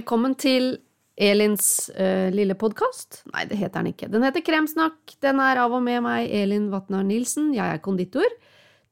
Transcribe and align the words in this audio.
Velkommen 0.00 0.32
til 0.40 0.78
Elins 1.20 1.90
uh, 1.92 2.30
lille 2.32 2.54
podkast. 2.56 3.18
Nei, 3.34 3.42
det 3.50 3.58
heter 3.60 3.82
den 3.82 3.90
ikke. 3.90 4.06
Den 4.08 4.22
heter 4.24 4.40
Kremsnakk. 4.46 5.12
Den 5.20 5.42
er 5.44 5.60
av 5.60 5.74
og 5.76 5.82
med 5.84 6.00
meg, 6.06 6.30
Elin 6.32 6.70
Vatnar 6.72 7.04
Nilsen. 7.04 7.50
Jeg 7.52 7.74
er 7.74 7.82
konditor. 7.84 8.24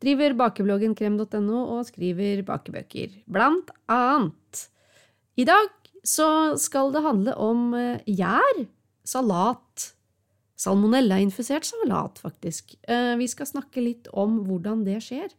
Driver 0.05 0.37
bakebloggen 0.37 0.93
krem.no 0.99 1.63
og 1.63 1.87
skriver 1.89 2.43
bakebøker, 2.45 3.15
blant 3.25 3.73
annet. 3.89 4.67
I 5.41 5.49
dag 5.49 5.73
så 6.05 6.29
skal 6.61 6.93
det 6.93 7.07
handle 7.07 7.39
om 7.41 7.73
uh, 7.73 8.05
gjær, 8.05 8.67
salat, 9.09 9.89
salmonella-infisert 10.61 11.73
salat, 11.73 12.21
faktisk. 12.21 12.77
Uh, 12.85 13.17
vi 13.17 13.33
skal 13.33 13.49
snakke 13.49 13.81
litt 13.81 14.13
om 14.13 14.43
hvordan 14.45 14.85
det 14.85 15.01
skjer. 15.09 15.33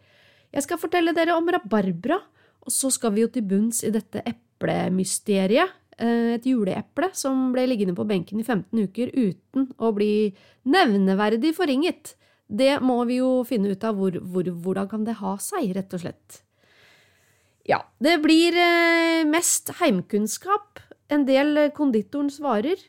Jeg 0.49 0.65
skal 0.65 0.81
fortelle 0.81 1.13
dere 1.13 1.37
om 1.37 1.53
rabarbra, 1.59 2.23
og 2.65 2.73
så 2.73 2.89
skal 2.89 3.13
vi 3.13 3.27
jo 3.27 3.35
til 3.37 3.45
bunns 3.45 3.85
i 3.85 3.93
dette 3.93 4.25
eplemysteriet. 4.59 5.71
Eh, 5.99 6.35
et 6.37 6.45
juleeple 6.47 7.09
som 7.13 7.49
ble 7.51 7.65
liggende 7.67 7.95
på 7.95 8.07
benken 8.07 8.39
i 8.39 8.45
15 8.45 8.87
uker 8.87 9.11
uten 9.15 9.67
å 9.79 9.91
bli 9.95 10.31
nevneverdig 10.63 11.51
forringet. 11.57 12.15
Det 12.47 12.79
må 12.81 13.03
vi 13.05 13.19
jo 13.19 13.43
finne 13.43 13.73
ut 13.73 13.83
av 13.83 13.97
hvor, 13.99 14.15
hvor, 14.19 14.47
hvordan 14.47 14.87
kan 14.89 15.03
det 15.05 15.19
ha 15.19 15.35
seg, 15.37 15.73
rett 15.75 15.93
og 15.93 16.05
slett. 16.05 16.39
Ja, 17.67 17.83
det 17.99 18.21
blir 18.23 18.55
eh, 18.55 19.27
mest 19.27 19.75
heimkunnskap, 19.81 20.79
en 21.11 21.27
del 21.27 21.69
konditorens 21.75 22.39
varer, 22.41 22.79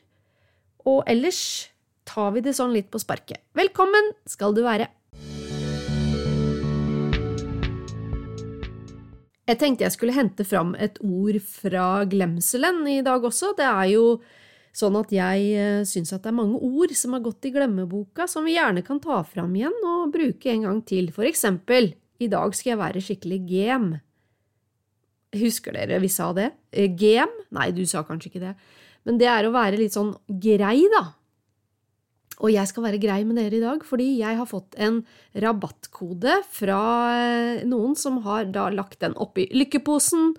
og 0.87 1.03
ellers 1.09 1.69
tar 2.07 2.31
vi 2.33 2.41
det 2.41 2.55
sånn 2.57 2.73
litt 2.73 2.89
på 2.89 3.01
sparket. 3.01 3.43
Velkommen 3.53 4.15
skal 4.29 4.55
du 4.55 4.63
være! 4.65 4.89
Jeg 9.49 9.57
tenkte 9.57 9.87
jeg 9.87 9.95
skulle 9.95 10.15
hente 10.15 10.45
fram 10.45 10.75
et 10.77 10.99
ord 11.01 11.39
fra 11.41 12.03
glemselen 12.09 12.83
i 12.91 13.01
dag 13.05 13.23
også. 13.25 13.55
Det 13.57 13.65
er 13.65 13.87
jo 13.95 14.05
sånn 14.77 14.95
at 14.99 15.11
jeg 15.11 15.47
eh, 15.57 15.81
syns 15.87 16.13
at 16.15 16.23
det 16.23 16.31
er 16.31 16.37
mange 16.37 16.59
ord 16.61 16.93
som 16.95 17.15
har 17.17 17.23
gått 17.25 17.49
i 17.49 17.53
glemmeboka, 17.55 18.27
som 18.29 18.45
vi 18.47 18.55
gjerne 18.55 18.83
kan 18.85 19.01
ta 19.03 19.19
fram 19.27 19.51
igjen 19.57 19.75
og 19.81 20.13
bruke 20.13 20.53
en 20.53 20.67
gang 20.67 20.79
til. 20.87 21.09
For 21.15 21.27
eksempel, 21.27 21.91
i 22.21 22.29
dag 22.31 22.55
skal 22.55 22.75
jeg 22.75 22.81
være 22.83 23.03
skikkelig 23.03 23.39
gem. 23.49 23.89
Husker 25.41 25.75
dere 25.75 25.99
vi 26.03 26.11
sa 26.11 26.29
det? 26.35 26.51
Gem? 26.99 27.33
Nei, 27.55 27.71
du 27.75 27.83
sa 27.87 28.05
kanskje 28.07 28.31
ikke 28.31 28.45
det. 28.45 28.53
Men 29.07 29.17
det 29.17 29.29
er 29.31 29.47
å 29.47 29.55
være 29.55 29.79
litt 29.79 29.95
sånn 29.95 30.13
grei, 30.29 30.77
da. 30.93 31.05
Og 32.41 32.49
jeg 32.49 32.69
skal 32.69 32.87
være 32.87 33.01
grei 33.01 33.19
med 33.27 33.37
dere 33.37 33.59
i 33.59 33.63
dag, 33.63 33.83
fordi 33.85 34.07
jeg 34.19 34.39
har 34.39 34.49
fått 34.49 34.77
en 34.81 35.03
rabattkode 35.43 36.39
fra 36.49 36.81
eh, 37.19 37.61
noen 37.69 37.93
som 37.99 38.17
har 38.25 38.49
da 38.53 38.67
lagt 38.73 39.01
den 39.03 39.13
oppi 39.21 39.45
lykkeposen. 39.53 40.33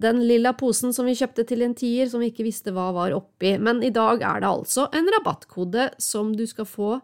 Den 0.00 0.22
lilla 0.24 0.54
posen 0.56 0.94
som 0.94 1.08
vi 1.10 1.16
kjøpte 1.18 1.44
til 1.48 1.66
en 1.66 1.74
tier, 1.76 2.06
som 2.08 2.22
vi 2.22 2.30
ikke 2.30 2.46
visste 2.46 2.72
hva 2.72 2.90
var 2.94 3.16
oppi. 3.16 3.56
Men 3.58 3.82
i 3.82 3.90
dag 3.94 4.22
er 4.22 4.44
det 4.44 4.52
altså 4.52 4.86
en 4.94 5.10
rabattkode 5.16 5.90
som 6.00 6.30
du 6.38 6.46
skal 6.48 6.68
få 6.70 6.94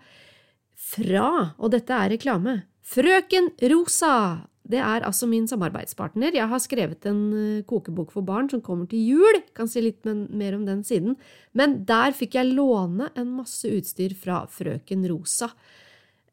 fra, 0.77 1.29
og 1.59 1.73
dette 1.75 1.97
er 1.97 2.13
reklame, 2.15 2.61
Frøken 2.87 3.49
Rosa 3.73 4.47
det 4.67 4.81
er 4.83 5.05
altså 5.07 5.29
min 5.31 5.47
samarbeidspartner. 5.47 6.35
Jeg 6.35 6.51
har 6.51 6.63
skrevet 6.63 7.07
en 7.07 7.21
eh, 7.37 7.65
kokebok 7.69 8.11
for 8.15 8.27
barn 8.27 8.51
som 8.51 8.63
kommer 8.65 8.89
til 8.91 9.05
jul. 9.15 9.41
Kan 9.55 9.71
si 9.71 9.83
litt 9.85 10.07
mer 10.07 10.57
om 10.57 10.67
den 10.67 10.83
siden. 10.87 11.15
Men 11.55 11.81
der 11.87 12.17
fikk 12.17 12.35
jeg 12.39 12.55
låne 12.57 13.13
en 13.15 13.31
masse 13.39 13.71
utstyr 13.71 14.17
fra 14.19 14.43
frøken 14.51 15.07
Rosa. 15.11 15.53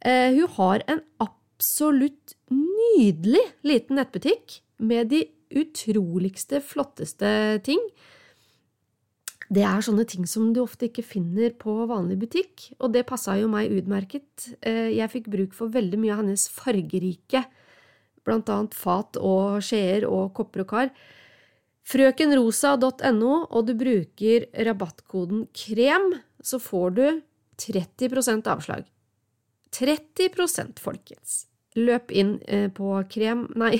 Eh, 0.02 0.34
hun 0.34 0.50
har 0.58 0.86
en 0.90 1.04
absolutt 1.24 2.36
nydelig 2.50 3.46
liten 3.64 4.02
nettbutikk 4.02 4.60
med 4.84 5.14
de 5.14 5.24
utroligste, 5.54 6.64
flotteste 6.66 7.30
ting. 7.66 7.82
Det 9.54 9.62
er 9.68 9.84
sånne 9.86 10.08
ting 10.10 10.26
som 10.26 10.50
du 10.56 10.64
ofte 10.64 10.88
ikke 10.88 11.06
finner 11.06 11.54
på 11.54 11.84
vanlig 11.90 12.18
butikk, 12.24 12.72
og 12.80 12.96
det 12.96 13.06
passa 13.06 13.36
jo 13.38 13.52
meg 13.52 13.74
utmerket. 13.76 14.56
Eh, 14.66 14.90
jeg 14.98 15.12
fikk 15.14 15.30
bruk 15.30 15.54
for 15.54 15.70
veldig 15.70 16.00
mye 16.02 16.16
av 16.16 16.24
hennes 16.24 16.48
fargerike 16.50 17.44
blant 18.26 18.50
annet 18.52 18.76
fat 18.78 19.20
og 19.20 19.60
skjeer 19.66 20.08
og 20.10 20.34
kopper 20.38 20.64
og 20.64 20.70
kar. 20.72 20.94
Frøkenrosa.no, 21.84 23.34
og 23.52 23.68
du 23.68 23.74
bruker 23.76 24.48
rabattkoden 24.68 25.48
KREM, 25.56 26.14
så 26.44 26.60
får 26.64 26.96
du 26.96 27.06
30% 27.60 28.48
avslag. 28.52 28.88
30 29.74 30.80
folkens! 30.80 31.44
Løp 31.76 32.12
inn 32.14 32.38
eh, 32.48 32.70
på 32.72 32.96
krem… 33.10 33.48
Nei, 33.58 33.76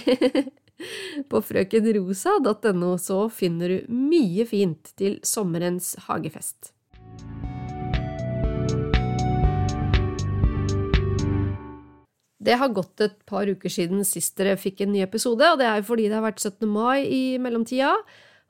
på 1.30 1.42
frøkenrosa.no, 1.48 2.94
så 3.00 3.20
finner 3.30 3.76
du 3.76 3.94
mye 3.94 4.48
fint 4.50 4.96
til 5.00 5.20
sommerens 5.24 5.94
hagefest. 6.10 6.74
Det 12.44 12.58
har 12.60 12.74
gått 12.76 13.02
et 13.04 13.16
par 13.30 13.48
uker 13.48 13.72
siden 13.72 14.04
sist 14.08 14.36
dere 14.40 14.58
fikk 14.60 14.84
en 14.84 14.92
ny 14.96 15.04
episode, 15.06 15.46
og 15.48 15.62
det 15.62 15.68
er 15.70 15.80
jo 15.80 15.88
fordi 15.88 16.10
det 16.10 16.18
har 16.18 16.26
vært 16.26 16.44
17. 16.44 16.68
mai 16.68 17.06
i 17.08 17.24
mellomtida. 17.42 17.94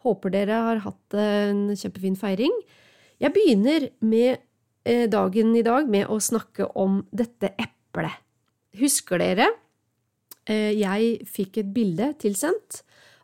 Håper 0.04 0.34
dere 0.34 0.62
har 0.68 0.82
hatt 0.88 1.18
en 1.20 1.68
kjempefin 1.78 2.18
feiring. 2.20 2.56
Jeg 3.22 3.34
begynner 3.36 3.88
med 4.04 4.42
eh, 4.90 5.06
dagen 5.12 5.54
i 5.56 5.66
dag 5.66 5.90
med 5.90 6.10
å 6.12 6.18
snakke 6.20 6.72
om 6.80 7.04
dette 7.14 7.54
eplet. 7.54 8.18
Husker 8.82 9.22
dere? 9.22 9.52
Eh, 10.50 10.74
jeg 10.76 11.28
fikk 11.30 11.62
et 11.62 11.70
bilde 11.76 12.10
tilsendt 12.20 12.82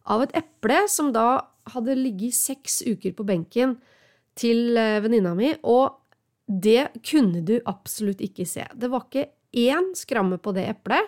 av 0.09 0.23
et 0.23 0.35
eple 0.37 0.83
som 0.91 1.09
da 1.15 1.41
hadde 1.73 1.97
ligget 1.97 2.37
seks 2.37 2.83
uker 2.85 3.15
på 3.17 3.25
benken 3.27 3.75
til 4.39 4.77
eh, 4.79 5.01
venninna 5.03 5.33
mi, 5.37 5.51
og 5.67 5.97
det 6.49 6.93
kunne 7.05 7.43
du 7.45 7.57
absolutt 7.69 8.23
ikke 8.25 8.47
se. 8.47 8.63
Det 8.73 8.89
var 8.89 9.05
ikke 9.05 9.27
én 9.55 9.93
skramme 9.97 10.39
på 10.41 10.53
det 10.55 10.67
eplet, 10.69 11.07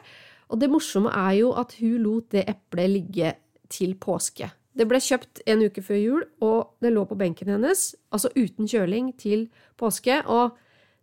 og 0.52 0.60
det 0.60 0.72
morsomme 0.72 1.12
er 1.16 1.38
jo 1.40 1.54
at 1.60 1.78
hun 1.80 2.02
lot 2.04 2.32
det 2.34 2.48
eplet 2.52 2.92
ligge 2.92 3.36
til 3.72 3.96
påske. 3.96 4.50
Det 4.76 4.88
ble 4.88 5.00
kjøpt 5.04 5.44
en 5.52 5.64
uke 5.68 5.84
før 5.84 6.00
jul, 6.00 6.26
og 6.44 6.76
det 6.84 6.94
lå 6.94 7.04
på 7.08 7.18
benken 7.20 7.52
hennes, 7.52 7.92
altså 8.12 8.32
uten 8.36 8.68
kjøling, 8.72 9.12
til 9.20 9.50
påske. 9.80 10.22
og 10.28 10.58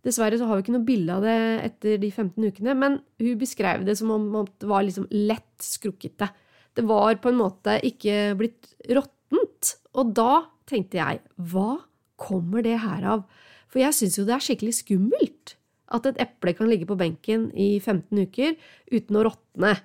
Dessverre 0.06 0.38
så 0.38 0.46
har 0.48 0.56
vi 0.56 0.64
ikke 0.64 0.76
noe 0.76 0.86
bilde 0.86 1.16
av 1.16 1.24
det 1.26 1.38
etter 1.66 1.98
de 2.00 2.10
15 2.10 2.48
ukene, 2.48 2.76
men 2.78 3.00
hun 3.20 3.40
beskrev 3.40 3.84
det 3.84 3.98
som 3.98 4.12
om 4.14 4.46
det 4.46 4.68
var 4.68 4.86
liksom 4.86 5.08
lett 5.10 5.64
skrukkete. 5.64 6.30
Det 6.78 6.84
var 6.86 7.18
på 7.20 7.32
en 7.32 7.40
måte 7.40 7.76
ikke 7.84 8.36
blitt 8.38 8.70
råttent. 8.86 9.74
Og 9.98 10.14
da 10.16 10.46
tenkte 10.70 11.00
jeg, 11.00 11.20
hva 11.50 11.80
kommer 12.20 12.62
det 12.64 12.78
her 12.84 13.04
av? 13.16 13.24
For 13.68 13.82
jeg 13.82 13.96
syns 13.96 14.20
jo 14.20 14.26
det 14.28 14.36
er 14.36 14.44
skikkelig 14.46 14.76
skummelt 14.78 15.56
at 15.94 16.08
et 16.08 16.18
eple 16.22 16.54
kan 16.56 16.68
ligge 16.68 16.88
på 16.88 16.98
benken 16.98 17.48
i 17.56 17.76
15 17.80 18.26
uker 18.28 18.56
uten 18.92 19.18
å 19.18 19.24
råtne. 19.28 19.76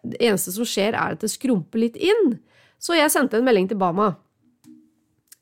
Det 0.00 0.20
eneste 0.20 0.52
som 0.54 0.68
skjer, 0.68 0.94
er 0.94 1.16
at 1.16 1.22
det 1.22 1.32
skrumper 1.32 1.82
litt 1.82 1.96
inn. 2.00 2.36
Så 2.80 2.96
jeg 2.96 3.12
sendte 3.12 3.38
en 3.38 3.46
melding 3.46 3.68
til 3.68 3.80
Bama 3.80 4.14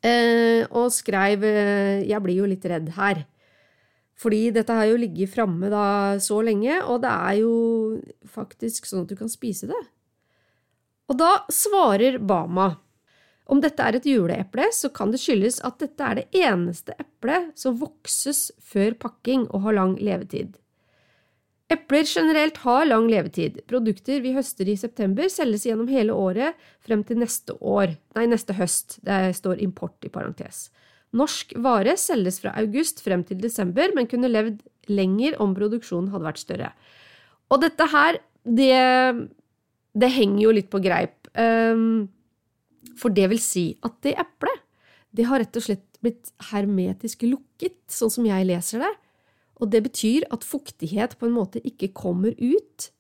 eh, 0.03 0.65
og 0.75 0.91
skrev 0.91 1.45
eh, 1.47 2.07
Jeg 2.09 2.23
blir 2.25 2.41
jo 2.41 2.49
litt 2.51 2.67
redd 2.67 2.91
her. 2.97 3.23
Fordi 4.19 4.49
dette 4.51 4.75
har 4.75 4.89
jo 4.91 4.99
ligget 4.99 5.31
framme 5.31 5.71
så 6.19 6.41
lenge, 6.43 6.81
og 6.83 7.05
det 7.05 7.13
er 7.13 7.35
jo 7.39 7.53
faktisk 8.27 8.89
sånn 8.89 9.05
at 9.05 9.13
du 9.13 9.19
kan 9.19 9.31
spise 9.31 9.69
det. 9.71 9.79
Og 11.09 11.21
da 11.21 11.31
svarer 11.55 12.19
Bama 12.19 12.73
om 13.49 13.61
dette 13.65 13.81
er 13.81 13.97
et 13.97 14.07
juleeple, 14.07 14.69
så 14.77 14.91
kan 14.93 15.13
det 15.13 15.21
skyldes 15.23 15.63
at 15.65 15.79
dette 15.81 16.05
er 16.05 16.19
det 16.19 16.27
eneste 16.37 16.93
eplet 17.01 17.49
som 17.57 17.79
vokses 17.81 18.51
før 18.61 18.97
pakking 19.01 19.47
og 19.49 19.65
har 19.65 19.79
lang 19.79 19.95
levetid. 19.97 20.59
Epler 21.73 22.05
generelt 22.09 22.61
har 22.65 22.87
lang 22.89 23.09
levetid. 23.13 23.61
Produkter 23.69 24.23
vi 24.25 24.35
høster 24.37 24.69
i 24.69 24.77
september, 24.81 25.29
selges 25.33 25.67
gjennom 25.69 25.89
hele 25.93 26.17
året 26.17 26.57
frem 26.85 27.03
til 27.05 27.21
neste 27.21 27.57
år, 27.61 27.93
nei, 28.17 28.25
neste 28.29 28.57
høst. 28.57 28.99
Det 29.05 29.35
står 29.37 29.61
import 29.65 30.05
i 30.05 30.13
parentes. 30.13 30.69
Norsk 31.17 31.55
vare 31.65 31.97
selges 32.01 32.41
fra 32.41 32.53
august 32.61 33.01
frem 33.05 33.25
til 33.25 33.41
desember, 33.41 33.93
men 33.97 34.09
kunne 34.09 34.33
levd 34.33 34.61
lenger 34.93 35.37
om 35.45 35.55
produksjonen 35.57 36.13
hadde 36.13 36.29
vært 36.29 36.41
større. 36.45 36.71
Og 37.53 37.61
dette 37.65 37.89
her, 37.93 38.21
det, 38.45 38.73
det 39.97 40.13
henger 40.17 40.43
jo 40.45 40.55
litt 40.57 40.73
på 40.73 40.81
greip. 40.85 41.17
Um, 41.37 42.09
for 42.99 43.15
det 43.15 43.29
vil 43.33 43.41
si 43.43 43.71
at 43.87 43.97
det 44.07 44.17
eplet, 44.21 44.65
det 45.15 45.27
har 45.29 45.41
rett 45.43 45.57
og 45.57 45.65
slett 45.65 45.87
blitt 46.05 46.31
hermetisk 46.51 47.25
lukket, 47.27 47.81
sånn 47.91 48.13
som 48.13 48.27
jeg 48.29 48.47
leser 48.49 48.85
det, 48.85 48.93
og 49.59 49.73
det 49.73 49.83
betyr 49.89 50.29
at 50.35 50.47
fuktighet 50.47 51.17
på 51.19 51.27
en 51.27 51.35
måte 51.35 51.63
ikke 51.67 51.91
kommer 51.97 52.37
ut, 52.39 52.91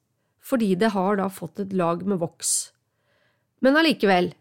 fordi 0.42 0.72
det 0.80 0.94
har 0.94 1.18
da 1.20 1.28
fått 1.30 1.60
et 1.62 1.74
lag 1.76 2.02
med 2.08 2.18
voks. 2.22 2.72
Men 3.62 3.76
allikevel, 3.78 4.32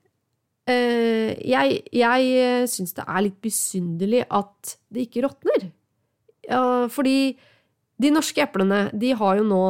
eh, 0.70 1.36
jeg, 1.46 1.82
jeg 1.94 2.70
syns 2.72 2.96
det 2.98 3.06
er 3.06 3.26
litt 3.28 3.38
besynderlig 3.44 4.24
at 4.26 4.78
det 4.94 5.08
ikke 5.08 5.26
råtner. 5.28 5.68
Fordi 6.48 7.36
de 8.00 8.12
norske 8.14 8.40
eplene, 8.40 8.88
de 8.96 9.12
har 9.20 9.40
jo 9.40 9.46
nå 9.48 9.64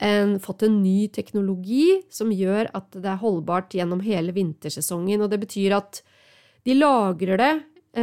en, 0.00 0.38
fått 0.40 0.64
en 0.64 0.80
ny 0.82 1.08
teknologi 1.12 2.00
som 2.12 2.32
gjør 2.32 2.70
at 2.76 2.96
det 2.96 3.08
er 3.10 3.20
holdbart 3.20 3.76
gjennom 3.76 4.00
hele 4.04 4.32
vintersesongen. 4.36 5.20
Og 5.20 5.30
det 5.32 5.40
betyr 5.42 5.76
at 5.76 6.02
De 6.64 6.74
lagrer 6.76 7.40
det, 7.40 7.52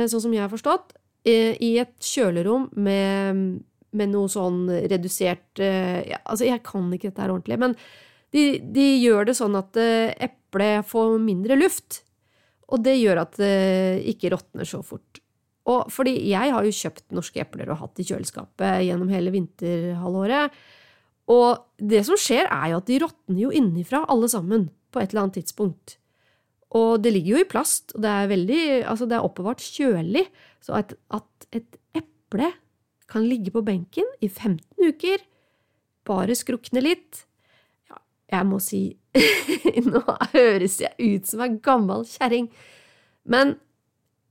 sånn 0.10 0.22
som 0.24 0.32
jeg 0.34 0.42
har 0.42 0.50
forstått, 0.50 0.96
i 1.28 1.76
et 1.78 1.94
kjølerom 2.02 2.72
med, 2.74 3.42
med 3.94 4.10
noe 4.10 4.32
sånn 4.32 4.64
redusert 4.90 5.62
ja, 5.62 6.18
Altså, 6.24 6.48
jeg 6.48 6.64
kan 6.66 6.88
ikke 6.96 7.12
dette 7.12 7.22
her 7.22 7.34
ordentlig, 7.36 7.60
men 7.62 7.76
de, 8.34 8.58
de 8.64 8.88
gjør 8.98 9.30
det 9.30 9.38
sånn 9.38 9.60
at 9.60 9.78
eplet 9.78 10.90
får 10.90 11.20
mindre 11.22 11.60
luft. 11.60 12.02
Og 12.74 12.82
det 12.84 12.98
gjør 12.98 13.22
at 13.24 13.38
det 13.40 14.08
ikke 14.12 14.34
råtner 14.34 14.68
så 14.68 14.82
fort. 14.86 15.22
Og 15.68 15.92
fordi 15.92 16.16
jeg 16.30 16.54
har 16.54 16.66
jo 16.66 16.74
kjøpt 16.74 17.14
norske 17.16 17.44
epler 17.44 17.70
og 17.72 17.82
hatt 17.82 18.00
i 18.00 18.08
kjøleskapet 18.08 18.86
gjennom 18.88 19.12
hele 19.12 19.34
vinterhalvåret. 19.36 20.56
Og 21.28 21.64
det 21.78 22.04
som 22.08 22.20
skjer, 22.20 22.48
er 22.48 22.72
jo 22.72 22.82
at 22.82 22.90
de 22.90 23.00
råtner 23.04 23.42
jo 23.42 23.54
innenfra, 23.56 24.06
alle 24.08 24.30
sammen, 24.32 24.70
på 24.92 25.02
et 25.02 25.12
eller 25.12 25.26
annet 25.26 25.42
tidspunkt. 25.42 25.98
Og 26.76 27.02
det 27.04 27.14
ligger 27.16 27.36
jo 27.36 27.44
i 27.44 27.50
plast, 27.50 27.94
og 27.96 28.04
det 28.04 28.12
er 28.12 28.32
veldig 28.32 28.62
Altså, 28.88 29.08
det 29.08 29.18
er 29.18 29.28
oppbevart 29.28 29.64
kjølig. 29.64 30.26
Så 30.64 30.76
at, 30.80 30.96
at 31.14 31.48
et 31.56 31.78
eple 31.96 32.52
kan 33.08 33.24
ligge 33.24 33.54
på 33.56 33.64
benken 33.64 34.08
i 34.20 34.28
15 34.28 34.60
uker, 34.84 35.24
bare 36.08 36.36
skrukne 36.36 36.84
litt 36.84 37.24
Ja, 37.90 38.00
jeg 38.36 38.48
må 38.48 38.60
si 38.64 38.82
Nå 39.88 40.02
høres 40.34 40.78
jeg 40.84 40.96
ut 41.00 41.30
som 41.30 41.42
ei 41.44 41.56
gammel 41.64 42.04
kjerring, 42.08 42.50
men 43.28 43.56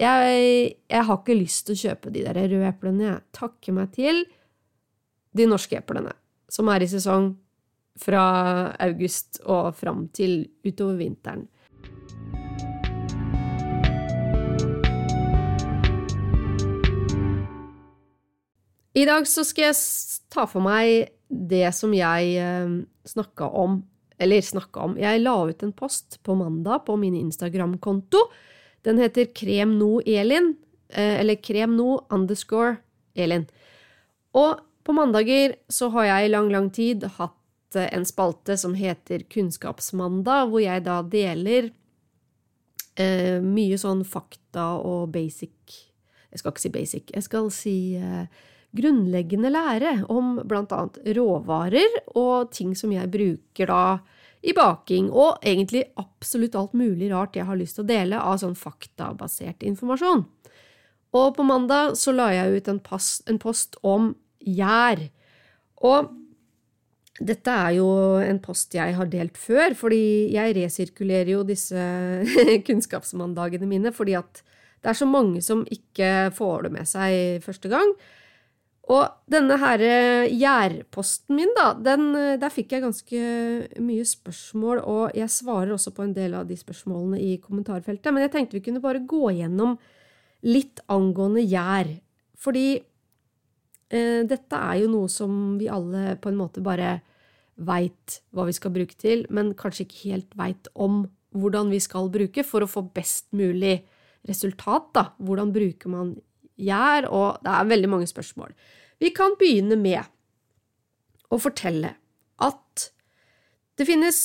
jeg, 0.01 0.77
jeg, 0.93 1.03
har 1.09 1.19
ikke 1.19 1.37
lyst 1.37 1.67
til 1.67 1.75
å 1.75 1.81
kjøpe 1.81 2.13
de 2.13 2.23
der 2.27 2.37
røde 2.37 2.69
eplene. 2.69 3.07
Jeg 3.09 3.25
takker 3.35 3.75
meg 3.77 3.95
til 3.97 4.23
de 5.37 5.47
norske 5.49 5.79
eplene, 5.81 6.13
som 6.49 6.69
er 6.71 6.85
i 6.85 6.89
sesong 6.91 7.33
fra 7.97 8.25
august 8.83 9.41
og 9.45 9.75
fram 9.77 10.07
til 10.15 10.45
utover 10.67 10.99
vinteren. 11.01 11.47
I 18.97 19.05
dag 19.05 19.27
så 19.29 19.45
skal 19.45 19.69
jeg 19.69 19.81
ta 20.33 20.47
for 20.49 20.65
meg 20.65 21.11
det 21.29 21.69
som 21.77 21.93
jeg 21.93 22.37
eh, 22.41 22.77
snakka 23.05 23.51
om 23.53 23.83
eller 24.17 24.41
snakka 24.41 24.87
om. 24.87 24.95
Jeg 24.97 25.21
la 25.21 25.35
ut 25.45 25.65
en 25.65 25.75
post 25.77 26.17
på 26.25 26.37
mandag 26.39 26.87
på 26.87 26.97
min 26.97 27.17
Instagram-konto. 27.19 28.23
Den 28.87 29.01
heter 29.03 29.29
kremnoelin, 29.37 30.17
Elin. 30.17 30.55
eller 30.89 31.35
kremno 31.35 32.07
underscore 32.11 32.77
elin. 33.15 33.47
Og 34.33 34.61
på 34.87 34.95
mandager 34.95 35.57
så 35.69 35.91
har 35.95 36.11
jeg 36.11 36.27
i 36.27 36.33
lang, 36.33 36.51
lang 36.55 36.71
tid 36.75 37.05
hatt 37.19 37.77
eh, 37.79 37.89
en 37.93 38.07
spalte 38.07 38.57
som 38.61 38.77
heter 38.79 39.27
Kunnskapsmandag, 39.33 40.51
hvor 40.53 40.63
jeg 40.63 40.85
da 40.87 41.01
deler 41.03 41.71
eh, 42.95 43.43
mye 43.43 43.79
sånn 43.81 44.05
fakta 44.07 44.77
og 44.79 45.11
basic 45.15 45.83
Jeg 46.31 46.43
skal 46.43 46.53
ikke 46.53 46.65
si 46.65 46.75
basic, 46.75 47.15
jeg 47.15 47.27
skal 47.27 47.51
si 47.55 47.79
eh, 47.99 48.27
grunnleggende 48.77 49.51
lære 49.51 49.93
om 50.13 50.37
blant 50.45 50.75
annet 50.77 51.01
råvarer 51.17 52.01
og 52.15 52.53
ting 52.53 52.75
som 52.77 52.93
jeg 52.93 53.11
bruker 53.11 53.71
da 53.71 53.83
i 54.47 54.53
baking, 54.55 55.09
og 55.11 55.41
egentlig 55.43 55.83
absolutt 55.99 56.55
alt 56.55 56.75
mulig 56.77 57.09
rart 57.11 57.35
jeg 57.39 57.49
har 57.49 57.59
lyst 57.59 57.79
til 57.79 57.87
å 57.87 57.89
dele 57.89 58.21
av 58.21 58.37
sånn 58.39 58.55
faktabasert 58.59 59.65
informasjon. 59.67 60.23
Og 61.17 61.33
på 61.35 61.47
mandag 61.47 61.97
så 61.99 62.13
la 62.15 62.29
jeg 62.35 62.61
ut 62.61 62.71
en, 62.71 62.81
post 63.41 63.79
om 63.83 64.13
gjær. 64.47 65.03
Og 65.87 66.13
dette 67.17 67.53
er 67.53 67.79
jo 67.79 67.89
en 68.21 68.41
post 68.45 68.75
jeg 68.77 68.97
har 68.97 69.09
delt 69.13 69.39
før, 69.41 69.75
fordi 69.77 70.33
jeg 70.35 70.57
resirkulerer 70.59 71.33
jo 71.37 71.47
disse 71.49 71.81
kunnskapsmandagene 72.69 73.69
mine 73.69 73.93
fordi 73.95 74.19
at 74.19 74.43
det 74.85 74.93
er 74.93 74.99
så 74.99 75.09
mange 75.09 75.41
som 75.43 75.65
ikke 75.73 76.31
får 76.37 76.67
det 76.67 76.73
med 76.77 76.89
seg 76.89 77.43
første 77.45 77.71
gang. 77.73 77.95
Og 78.87 79.03
denne 79.27 79.57
her 79.59 79.83
eh, 79.83 80.29
gjærposten 80.31 81.35
min, 81.35 81.51
da, 81.57 81.73
den, 81.75 82.13
eh, 82.15 82.37
der 82.39 82.53
fikk 82.55 82.77
jeg 82.77 82.85
ganske 82.85 83.23
mye 83.83 84.05
spørsmål, 84.07 84.83
og 84.87 85.17
jeg 85.19 85.33
svarer 85.33 85.73
også 85.75 85.91
på 85.97 86.05
en 86.05 86.15
del 86.15 86.37
av 86.39 86.47
de 86.47 86.59
spørsmålene 86.61 87.19
i 87.19 87.33
kommentarfeltet, 87.43 88.13
men 88.15 88.23
jeg 88.23 88.35
tenkte 88.37 88.61
vi 88.61 88.63
kunne 88.69 88.85
bare 88.85 89.03
gå 89.03 89.33
gjennom 89.41 89.75
litt 90.47 90.85
angående 90.93 91.43
gjær. 91.43 91.91
Fordi 92.39 92.69
dette 93.89 94.59
er 94.59 94.81
jo 94.81 94.89
noe 94.91 95.09
som 95.13 95.57
vi 95.61 95.69
alle 95.71 96.17
på 96.19 96.33
en 96.33 96.39
måte 96.41 96.63
bare 96.65 96.97
veit 97.57 98.19
hva 98.35 98.45
vi 98.49 98.55
skal 98.57 98.73
bruke 98.75 98.97
til, 98.99 99.25
men 99.33 99.55
kanskje 99.57 99.87
ikke 99.87 100.03
helt 100.11 100.35
veit 100.37 100.69
om 100.75 101.05
hvordan 101.37 101.71
vi 101.73 101.81
skal 101.83 102.11
bruke 102.13 102.45
for 102.47 102.65
å 102.65 102.71
få 102.71 102.83
best 102.97 103.29
mulig 103.37 103.79
resultat, 104.29 104.91
da. 104.97 105.05
Hvordan 105.23 105.53
bruker 105.55 105.93
man 105.93 106.13
gjær, 106.57 107.09
og 107.13 107.41
det 107.45 107.53
er 107.53 107.71
veldig 107.71 107.93
mange 107.93 108.09
spørsmål. 108.11 108.53
Vi 109.01 109.13
kan 109.17 109.37
begynne 109.41 109.77
med 109.79 110.05
å 111.33 111.39
fortelle 111.43 111.97
at 112.43 112.91
det 113.77 113.89
finnes 113.89 114.19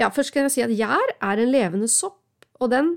Ja, 0.00 0.08
først 0.08 0.32
kan 0.32 0.46
jeg 0.46 0.52
si 0.54 0.62
at 0.64 0.72
gjær 0.72 1.10
er 1.20 1.40
en 1.42 1.50
levende 1.52 1.88
sopp, 1.90 2.22
og 2.58 2.70
den 2.72 2.96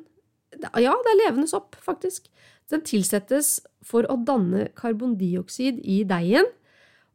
Ja, 0.56 0.94
det 1.04 1.12
er 1.12 1.22
levende 1.26 1.50
sopp, 1.52 1.76
faktisk. 1.84 2.30
Den 2.72 2.82
tilsettes 2.86 3.60
for 3.86 4.08
å 4.10 4.18
danne 4.26 4.70
karbondioksid 4.78 5.82
i 5.84 6.02
deigen, 6.08 6.48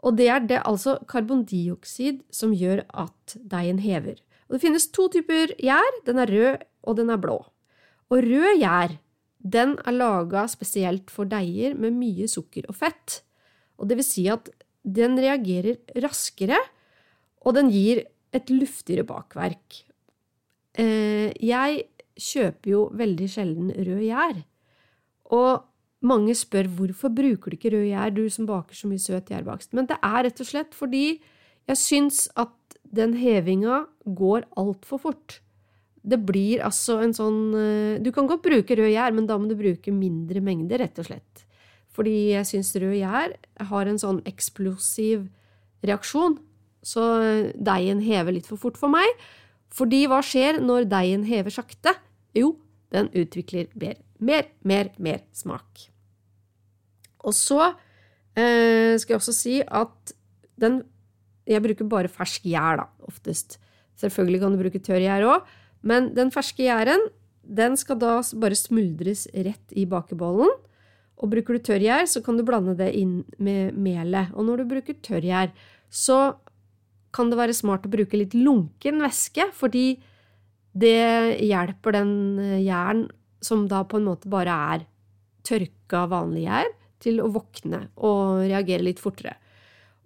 og 0.00 0.16
det 0.16 0.28
er 0.32 0.44
det 0.48 0.62
altså 0.64 0.96
karbondioksid 1.10 2.22
som 2.32 2.54
gjør 2.56 2.84
at 2.88 3.36
deigen 3.36 3.82
hever. 3.84 4.16
Og 4.48 4.56
det 4.56 4.62
finnes 4.62 4.88
to 4.94 5.06
typer 5.12 5.52
gjær. 5.60 5.98
Den 6.06 6.18
er 6.22 6.30
rød, 6.32 6.64
og 6.88 6.96
den 6.98 7.12
er 7.12 7.20
blå. 7.20 7.36
Og 8.10 8.24
rød 8.24 8.56
gjær 8.58 8.96
den 9.40 9.76
er 9.88 9.96
laga 9.96 10.44
spesielt 10.52 11.08
for 11.12 11.28
deiger 11.28 11.76
med 11.78 11.96
mye 11.96 12.26
sukker 12.28 12.66
og 12.68 12.76
fett. 12.76 13.20
Og 13.80 13.88
det 13.88 13.96
vil 14.00 14.06
si 14.06 14.26
at 14.28 14.50
den 14.84 15.16
reagerer 15.20 15.80
raskere, 16.04 16.58
og 17.40 17.56
den 17.56 17.70
gir 17.72 18.02
et 18.36 18.52
luftigere 18.52 19.06
bakverk. 19.08 19.80
Eh, 20.76 21.32
jeg 21.40 21.86
kjøper 22.20 22.72
jo 22.72 22.82
veldig 22.96 23.28
sjelden 23.32 23.72
rød 23.72 24.04
gjær. 24.04 24.42
Og 25.36 25.66
mange 26.00 26.34
spør 26.36 26.68
hvorfor 26.78 27.12
bruker 27.12 27.52
du 27.52 27.58
ikke 27.58 27.72
rød 27.74 27.86
gjær, 27.90 28.14
du 28.14 28.24
som 28.32 28.48
baker 28.48 28.76
så 28.76 28.88
mye 28.88 29.02
søt 29.02 29.30
gjærbakst. 29.30 29.74
Men 29.76 29.88
det 29.90 29.98
er 30.00 30.24
rett 30.26 30.40
og 30.40 30.48
slett 30.48 30.74
fordi 30.76 31.04
jeg 31.68 31.78
syns 31.78 32.24
at 32.40 32.56
den 32.90 33.14
hevinga 33.20 33.84
går 34.04 34.48
altfor 34.58 35.02
fort. 35.04 35.38
Det 36.00 36.16
blir 36.24 36.62
altså 36.64 36.96
en 37.04 37.12
sånn 37.12 37.40
eh, 37.52 37.98
Du 38.00 38.08
kan 38.16 38.26
godt 38.26 38.42
bruke 38.46 38.76
rød 38.76 38.88
gjær, 38.88 39.12
men 39.12 39.28
da 39.28 39.36
må 39.38 39.50
du 39.50 39.58
bruke 39.58 39.92
mindre 39.92 40.40
mengder, 40.42 40.80
rett 40.80 40.98
og 40.98 41.10
slett. 41.10 41.44
Fordi 41.92 42.32
jeg 42.32 42.48
syns 42.48 42.72
rød 42.80 42.96
gjær 42.96 43.36
har 43.70 43.90
en 43.90 44.00
sånn 44.00 44.22
eksplosiv 44.28 45.28
reaksjon, 45.84 46.38
så 46.80 47.04
deigen 47.60 48.00
hever 48.00 48.32
litt 48.32 48.48
for 48.48 48.60
fort 48.60 48.80
for 48.80 48.92
meg. 48.92 49.08
Fordi 49.70 50.06
hva 50.08 50.22
skjer 50.24 50.62
når 50.64 50.88
deigen 50.90 51.26
hever 51.28 51.52
sakte? 51.52 51.92
Jo, 52.36 52.54
den 52.94 53.10
utvikler 53.12 53.68
mer, 53.78 53.98
mer, 54.20 54.50
mer, 54.66 54.92
mer 54.98 55.22
smak. 55.36 55.86
Og 57.26 57.36
så 57.36 57.60
eh, 58.38 58.96
skal 59.00 59.16
jeg 59.16 59.20
også 59.20 59.36
si 59.36 59.60
at 59.64 60.16
den 60.60 60.82
Jeg 61.48 61.62
bruker 61.64 61.88
bare 61.88 62.08
fersk 62.08 62.44
gjær, 62.46 62.76
da, 62.78 62.84
oftest. 63.08 63.56
Selvfølgelig 63.98 64.40
kan 64.40 64.52
du 64.52 64.60
bruke 64.60 64.78
tørr 64.78 65.02
gjær 65.02 65.24
òg, 65.26 65.48
men 65.82 66.12
den 66.14 66.30
ferske 66.30 66.62
gjæren 66.62 67.08
den 67.42 67.76
skal 67.80 67.98
da 67.98 68.18
bare 68.38 68.58
smuldres 68.58 69.24
rett 69.34 69.74
i 69.74 69.86
bakebollen. 69.88 70.52
Og 71.20 71.32
bruker 71.32 71.56
du 71.56 71.64
tørrgjær, 71.66 72.06
så 72.08 72.22
kan 72.24 72.38
du 72.38 72.44
blande 72.46 72.76
det 72.78 72.92
inn 72.96 73.20
med 73.42 73.76
melet. 73.76 74.30
Og 74.32 74.46
når 74.46 74.62
du 74.62 74.70
bruker 74.70 74.96
tørrgjær, 75.04 75.50
så 75.90 76.36
kan 77.12 77.32
det 77.32 77.40
være 77.40 77.56
smart 77.56 77.88
å 77.88 77.92
bruke 77.92 78.16
litt 78.16 78.36
lunken 78.38 79.02
væske, 79.02 79.50
fordi 79.56 79.98
det 80.78 81.40
hjelper 81.42 81.96
den 81.98 82.12
eh, 82.38 82.60
gjæren 82.62 83.08
som 83.44 83.66
da 83.70 83.82
på 83.88 84.00
en 84.00 84.08
måte 84.10 84.30
bare 84.30 84.56
er 84.74 84.86
tørka 85.46 86.04
vanlig 86.10 86.44
gjær, 86.46 86.74
til 87.00 87.22
å 87.24 87.30
våkne 87.32 87.86
og 88.04 88.42
reagere 88.44 88.84
litt 88.84 89.00
fortere. 89.00 89.38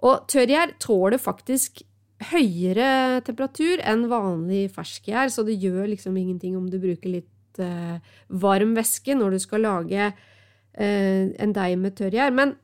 Og 0.07 0.29
tørrgjær 0.31 0.77
tåler 0.83 1.19
faktisk 1.19 1.83
høyere 2.31 3.21
temperatur 3.27 3.83
enn 3.83 4.07
vanlig 4.11 4.69
ferskgjær, 4.75 5.33
så 5.33 5.43
det 5.47 5.59
gjør 5.59 5.89
liksom 5.91 6.17
ingenting 6.17 6.55
om 6.59 6.69
du 6.71 6.79
bruker 6.79 7.17
litt 7.17 7.61
eh, 7.63 7.99
varm 8.29 8.77
væske 8.79 9.17
når 9.19 9.35
du 9.35 9.43
skal 9.43 9.67
lage 9.67 10.05
eh, 10.07 11.25
en 11.35 11.57
deig 11.57 11.75
med 11.81 11.97
tørrgjær. 11.99 12.35
Men 12.37 12.55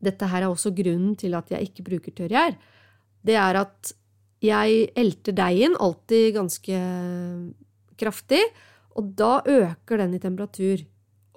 dette 0.00 0.28
her 0.28 0.44
er 0.44 0.50
også 0.50 0.74
grunnen 0.76 1.16
til 1.20 1.36
at 1.38 1.50
jeg 1.52 1.70
ikke 1.70 1.86
bruker 1.88 2.16
tørrgjær. 2.16 2.56
Det 3.24 3.36
er 3.36 3.60
at 3.60 3.94
jeg 4.40 4.86
elter 4.96 5.36
deigen 5.36 5.76
alltid 5.76 6.32
ganske 6.38 6.76
kraftig, 8.00 8.40
og 8.98 9.14
da 9.18 9.40
øker 9.46 10.00
den 10.02 10.14
i 10.16 10.22
temperatur. 10.22 10.84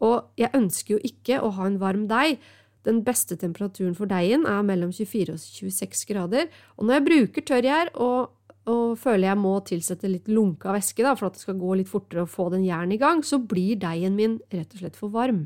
Og 0.03 0.33
jeg 0.39 0.51
ønsker 0.57 0.95
jo 0.95 1.01
ikke 1.05 1.39
å 1.41 1.51
ha 1.57 1.67
en 1.69 1.79
varm 1.81 2.07
deig, 2.09 2.41
den 2.83 2.99
beste 3.05 3.37
temperaturen 3.39 3.95
for 3.95 4.11
deigen 4.11 4.43
er 4.49 4.63
mellom 4.67 4.89
24 4.91 5.37
og 5.37 5.39
26 5.39 6.07
grader. 6.09 6.49
Og 6.75 6.87
når 6.87 6.97
jeg 6.97 7.05
bruker 7.07 7.45
tørrgjær 7.47 7.93
og 7.95 8.31
og 8.71 8.93
føler 8.95 9.27
jeg 9.27 9.39
må 9.41 9.57
tilsette 9.67 10.07
litt 10.07 10.29
lunka 10.31 10.71
væske 10.71 11.03
da, 11.03 11.17
for 11.19 11.27
at 11.27 11.35
det 11.35 11.43
skal 11.43 11.57
gå 11.59 11.73
litt 11.75 11.89
fortere 11.91 12.23
å 12.23 12.29
få 12.29 12.45
den 12.53 12.63
jernet 12.63 12.95
i 12.95 13.01
gang, 13.01 13.19
så 13.25 13.41
blir 13.43 13.79
deigen 13.81 14.15
min 14.15 14.37
rett 14.53 14.71
og 14.71 14.79
slett 14.79 14.99
for 14.99 15.11
varm. 15.11 15.41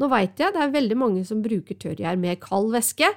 Nå 0.00 0.08
veit 0.08 0.40
jeg 0.40 0.54
det 0.54 0.62
er 0.62 0.72
veldig 0.72 0.96
mange 0.96 1.24
som 1.28 1.42
bruker 1.44 1.76
tørrgjær 1.76 2.16
med 2.20 2.40
kald 2.40 2.70
væske, 2.72 3.10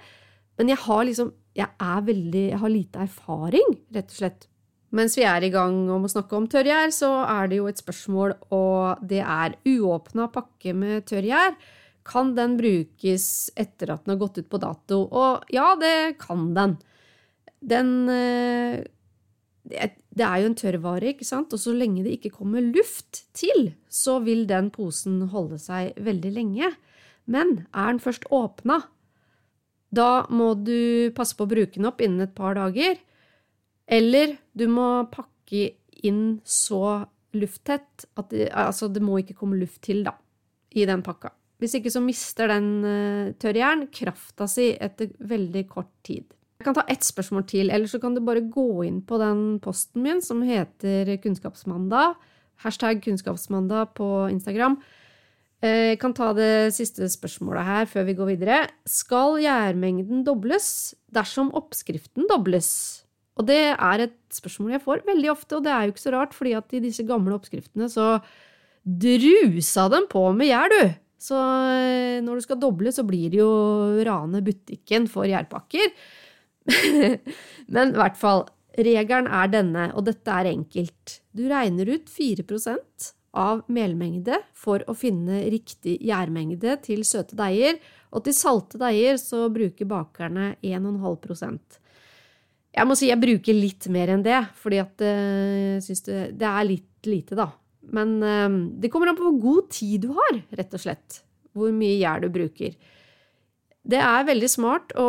men 0.60 0.74
jeg 0.74 0.84
har 0.84 1.06
liksom 1.08 1.32
jeg 1.56 1.68
veldig 2.08 2.46
Jeg 2.48 2.60
har 2.60 2.72
lite 2.72 3.00
erfaring, 3.00 3.74
rett 3.92 4.12
og 4.12 4.16
slett. 4.16 4.46
Mens 4.92 5.16
vi 5.16 5.24
er 5.24 5.46
i 5.48 5.52
gang 5.54 5.86
om 5.94 6.04
å 6.04 6.12
snakke 6.12 6.36
om 6.36 6.48
tørrgjær, 6.52 6.92
så 6.92 7.12
er 7.24 7.48
det 7.48 7.62
jo 7.62 7.70
et 7.72 7.80
spørsmål, 7.80 8.34
og 8.52 9.04
det 9.08 9.22
er 9.24 9.56
uåpna 9.64 10.28
pakke 10.34 10.74
med 10.76 11.06
tørrgjær. 11.08 11.56
Kan 12.08 12.34
den 12.36 12.58
brukes 12.60 13.26
etter 13.60 13.94
at 13.94 14.04
den 14.04 14.16
har 14.16 14.22
gått 14.24 14.42
ut 14.42 14.50
på 14.52 14.60
dato? 14.60 15.04
Og 15.08 15.54
ja, 15.54 15.72
det 15.80 16.18
kan 16.20 16.50
den. 16.58 16.76
Den 17.62 17.92
eh, 18.10 18.82
Det 19.64 20.26
er 20.26 20.42
jo 20.42 20.50
en 20.50 20.58
tørrvare, 20.60 21.14
ikke 21.14 21.28
sant, 21.28 21.54
og 21.54 21.62
så 21.62 21.72
lenge 21.78 22.04
det 22.04 22.18
ikke 22.18 22.34
kommer 22.42 22.66
luft 22.66 23.22
til, 23.38 23.70
så 23.88 24.18
vil 24.26 24.44
den 24.50 24.72
posen 24.74 25.22
holde 25.32 25.62
seg 25.62 25.94
veldig 26.04 26.32
lenge. 26.36 26.72
Men 27.32 27.62
er 27.72 27.94
den 27.94 28.02
først 28.04 28.26
åpna, 28.34 28.82
da 29.92 30.26
må 30.32 30.54
du 30.56 31.12
passe 31.16 31.38
på 31.38 31.46
å 31.46 31.52
bruke 31.52 31.78
den 31.78 31.88
opp 31.88 32.02
innen 32.04 32.26
et 32.26 32.36
par 32.36 32.58
dager. 32.58 33.00
Eller 33.92 34.38
du 34.56 34.68
må 34.72 34.88
pakke 35.12 35.74
inn 36.08 36.40
så 36.48 37.04
lufttett 37.36 38.08
at 38.20 38.32
det, 38.32 38.50
altså 38.56 38.90
det 38.92 39.04
må 39.04 39.20
ikke 39.22 39.38
komme 39.38 39.60
luft 39.60 39.82
til 39.86 40.04
da, 40.08 40.16
i 40.76 40.88
den 40.88 41.04
pakka. 41.06 41.34
Hvis 41.62 41.76
ikke 41.78 41.92
så 41.94 42.02
mister 42.02 42.50
den 42.50 42.70
uh, 42.82 43.34
tørrjern 43.40 43.86
krafta 43.94 44.48
si 44.50 44.72
etter 44.82 45.12
veldig 45.30 45.66
kort 45.70 45.92
tid. 46.08 46.32
Jeg 46.62 46.66
kan 46.68 46.78
ta 46.78 46.86
ett 46.90 47.06
spørsmål 47.06 47.46
til, 47.50 47.70
eller 47.74 47.90
så 47.90 48.00
kan 48.02 48.16
du 48.16 48.22
bare 48.26 48.44
gå 48.54 48.84
inn 48.86 49.00
på 49.06 49.18
den 49.22 49.60
posten 49.62 50.04
min 50.06 50.22
som 50.22 50.44
heter 50.46 51.10
Kunnskapsmandag. 51.22 52.18
Hashtag 52.62 53.02
Kunnskapsmandag 53.02 53.96
på 53.98 54.10
Instagram. 54.30 54.78
Jeg 55.62 55.94
eh, 55.94 55.98
kan 56.02 56.14
ta 56.18 56.32
det 56.34 56.74
siste 56.74 57.06
spørsmålet 57.10 57.66
her 57.66 57.90
før 57.90 58.06
vi 58.08 58.18
går 58.18 58.30
videre. 58.32 58.60
Skal 58.90 59.40
gjærmengden 59.42 60.24
dobles 60.26 60.94
dersom 61.14 61.52
oppskriften 61.58 62.30
dobles? 62.30 62.72
Og 63.42 63.48
det 63.50 63.62
er 63.74 64.06
et 64.06 64.18
spørsmål 64.34 64.76
jeg 64.76 64.86
får 64.86 65.06
veldig 65.08 65.32
ofte, 65.34 65.58
og 65.58 65.66
det 65.66 65.74
er 65.74 65.86
jo 65.88 65.96
ikke 65.96 66.04
så 66.04 66.14
rart, 66.14 66.36
fordi 66.38 66.56
at 66.60 66.76
i 66.78 66.84
disse 66.84 67.06
gamle 67.08 67.34
oppskriftene 67.36 67.90
så 67.90 68.14
drusa 68.86 69.88
dem 69.94 70.08
på 70.12 70.28
med 70.38 70.52
gjær, 70.52 70.74
du! 70.74 70.98
Så 71.22 71.38
eh, 71.38 72.18
når 72.26 72.40
du 72.40 72.46
skal 72.48 72.58
doble, 72.62 72.94
så 72.94 73.06
blir 73.06 73.30
det 73.30 73.42
jo 73.42 73.52
rane 74.08 74.42
butikken 74.46 75.06
for 75.10 75.30
gjærpakker. 75.30 75.92
Men 77.74 77.94
i 77.94 78.00
hvert 78.00 78.18
fall, 78.18 78.48
regelen 78.78 79.30
er 79.30 79.52
denne, 79.54 79.90
og 79.94 80.08
dette 80.10 80.34
er 80.34 80.50
enkelt. 80.50 81.20
Du 81.38 81.46
regner 81.52 81.94
ut 81.94 82.10
4% 82.10 83.12
av 83.38 83.62
melmengde 83.72 84.42
for 84.58 84.84
å 84.90 84.96
finne 84.98 85.44
riktig 85.54 86.00
gjærmengde 86.04 86.80
til 86.88 87.06
søte 87.08 87.38
deiger, 87.40 87.78
og 88.12 88.26
til 88.26 88.36
salte 88.36 88.82
deiger 88.82 89.22
så 89.22 89.46
bruker 89.54 89.88
bakerne 89.88 90.56
1,5 90.66 91.81
Jeg 92.72 92.88
må 92.88 92.96
si 92.96 93.10
jeg 93.10 93.20
bruker 93.20 93.58
litt 93.58 93.90
mer 93.92 94.14
enn 94.14 94.24
det, 94.24 94.38
fordi 94.62 94.80
at 94.80 95.04
jeg 95.04 95.76
eh, 95.76 95.82
syns 95.84 96.06
det, 96.08 96.22
det, 96.40 96.48
er 96.48 96.70
litt 96.70 97.10
lite, 97.10 97.36
da. 97.36 97.50
Men 97.92 98.16
eh, 98.24 98.48
det 98.80 98.92
kommer 98.94 99.12
an 99.12 99.20
på 99.20 99.28
hvor 99.28 99.42
god 99.44 99.70
tid 99.76 100.06
du 100.06 100.14
har, 100.16 100.40
rett 100.56 100.78
og 100.78 100.84
slett. 100.84 101.22
Hvor 101.52 101.74
mye 101.76 102.00
gjær 102.00 102.24
du 102.24 102.30
bruker. 102.32 102.78
Det 103.82 103.98
er 103.98 104.28
veldig 104.28 104.48
smart 104.52 104.94
å 105.00 105.08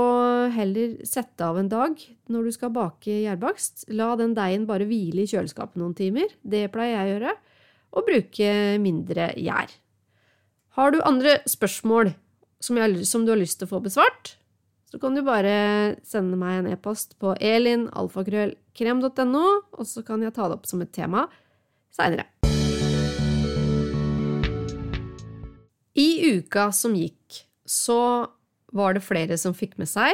heller 0.54 0.96
sette 1.04 1.44
av 1.44 1.58
en 1.60 1.68
dag 1.68 1.98
når 2.32 2.48
du 2.48 2.54
skal 2.56 2.72
bake 2.72 3.20
gjærbakst. 3.26 3.86
La 3.92 4.14
den 4.18 4.32
deigen 4.34 4.64
bare 4.66 4.88
hvile 4.88 5.22
i 5.22 5.28
kjøleskapet 5.28 5.78
noen 5.78 5.94
timer. 5.94 6.32
Det 6.40 6.64
pleier 6.72 6.96
jeg 6.96 7.04
å 7.04 7.12
gjøre 7.12 7.34
og 7.92 8.06
bruke 8.08 8.52
mindre 8.80 9.28
gjær. 9.36 9.74
Har 10.78 10.94
du 10.94 11.02
andre 11.04 11.36
spørsmål 11.48 12.14
som, 12.62 12.78
jeg, 12.80 13.04
som, 13.08 13.26
du 13.26 13.34
har 13.34 13.40
lyst 13.40 13.60
til 13.60 13.68
å 13.68 13.74
få 13.74 13.82
besvart, 13.84 14.36
så 14.92 14.98
kan 15.00 15.14
du 15.16 15.22
bare 15.24 15.96
sende 16.04 16.36
meg 16.36 16.58
en 16.58 16.66
e-post 16.74 17.14
på 17.16 17.32
elinalfakrøllkrem.no, 17.40 19.44
og 19.72 19.88
så 19.88 20.04
kan 20.04 20.20
jeg 20.20 20.34
ta 20.36 20.50
det 20.50 20.58
opp 20.58 20.68
som 20.68 20.84
et 20.84 20.92
tema 20.92 21.32
seinere. 21.96 22.28
I 25.96 26.36
uka 26.36 26.68
som 26.76 26.92
gikk, 26.92 27.40
så 27.64 28.28
var 28.68 28.92
det 28.92 29.08
flere 29.08 29.40
som 29.40 29.56
fikk 29.56 29.80
med 29.80 29.88
seg 29.88 30.12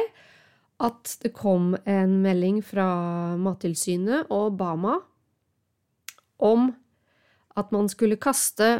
at 0.79 1.19
det 1.25 1.35
kom 1.35 1.75
en 1.83 2.23
melding 2.23 2.63
fra 2.63 3.35
Mattilsynet 3.35 4.31
og 4.31 4.55
Bama 4.63 5.03
om 6.39 6.71
at 7.59 7.67
man 7.75 7.91
skulle 7.91 8.15
kaste 8.15 8.79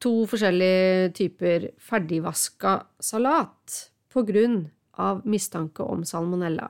to 0.00 0.24
forskjellige 0.24 1.12
typer 1.20 1.76
ferdigvaska 1.76 2.88
salat 2.96 3.92
på 4.08 4.24
grunn 4.24 4.64
av 4.64 4.78
mistanke 5.24 5.84
om 5.84 6.04
salmonella. 6.04 6.68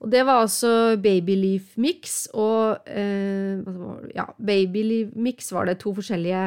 Og 0.00 0.08
det 0.12 0.22
var 0.24 0.46
altså 0.46 0.96
babyleaf 0.96 1.74
mix 1.76 2.22
og 2.32 2.88
eh, 2.88 3.60
Ja, 4.16 4.24
babyleaf 4.38 5.12
mix 5.12 5.50
var 5.52 5.68
det 5.68 5.80
to 5.82 5.92
forskjellige 5.96 6.44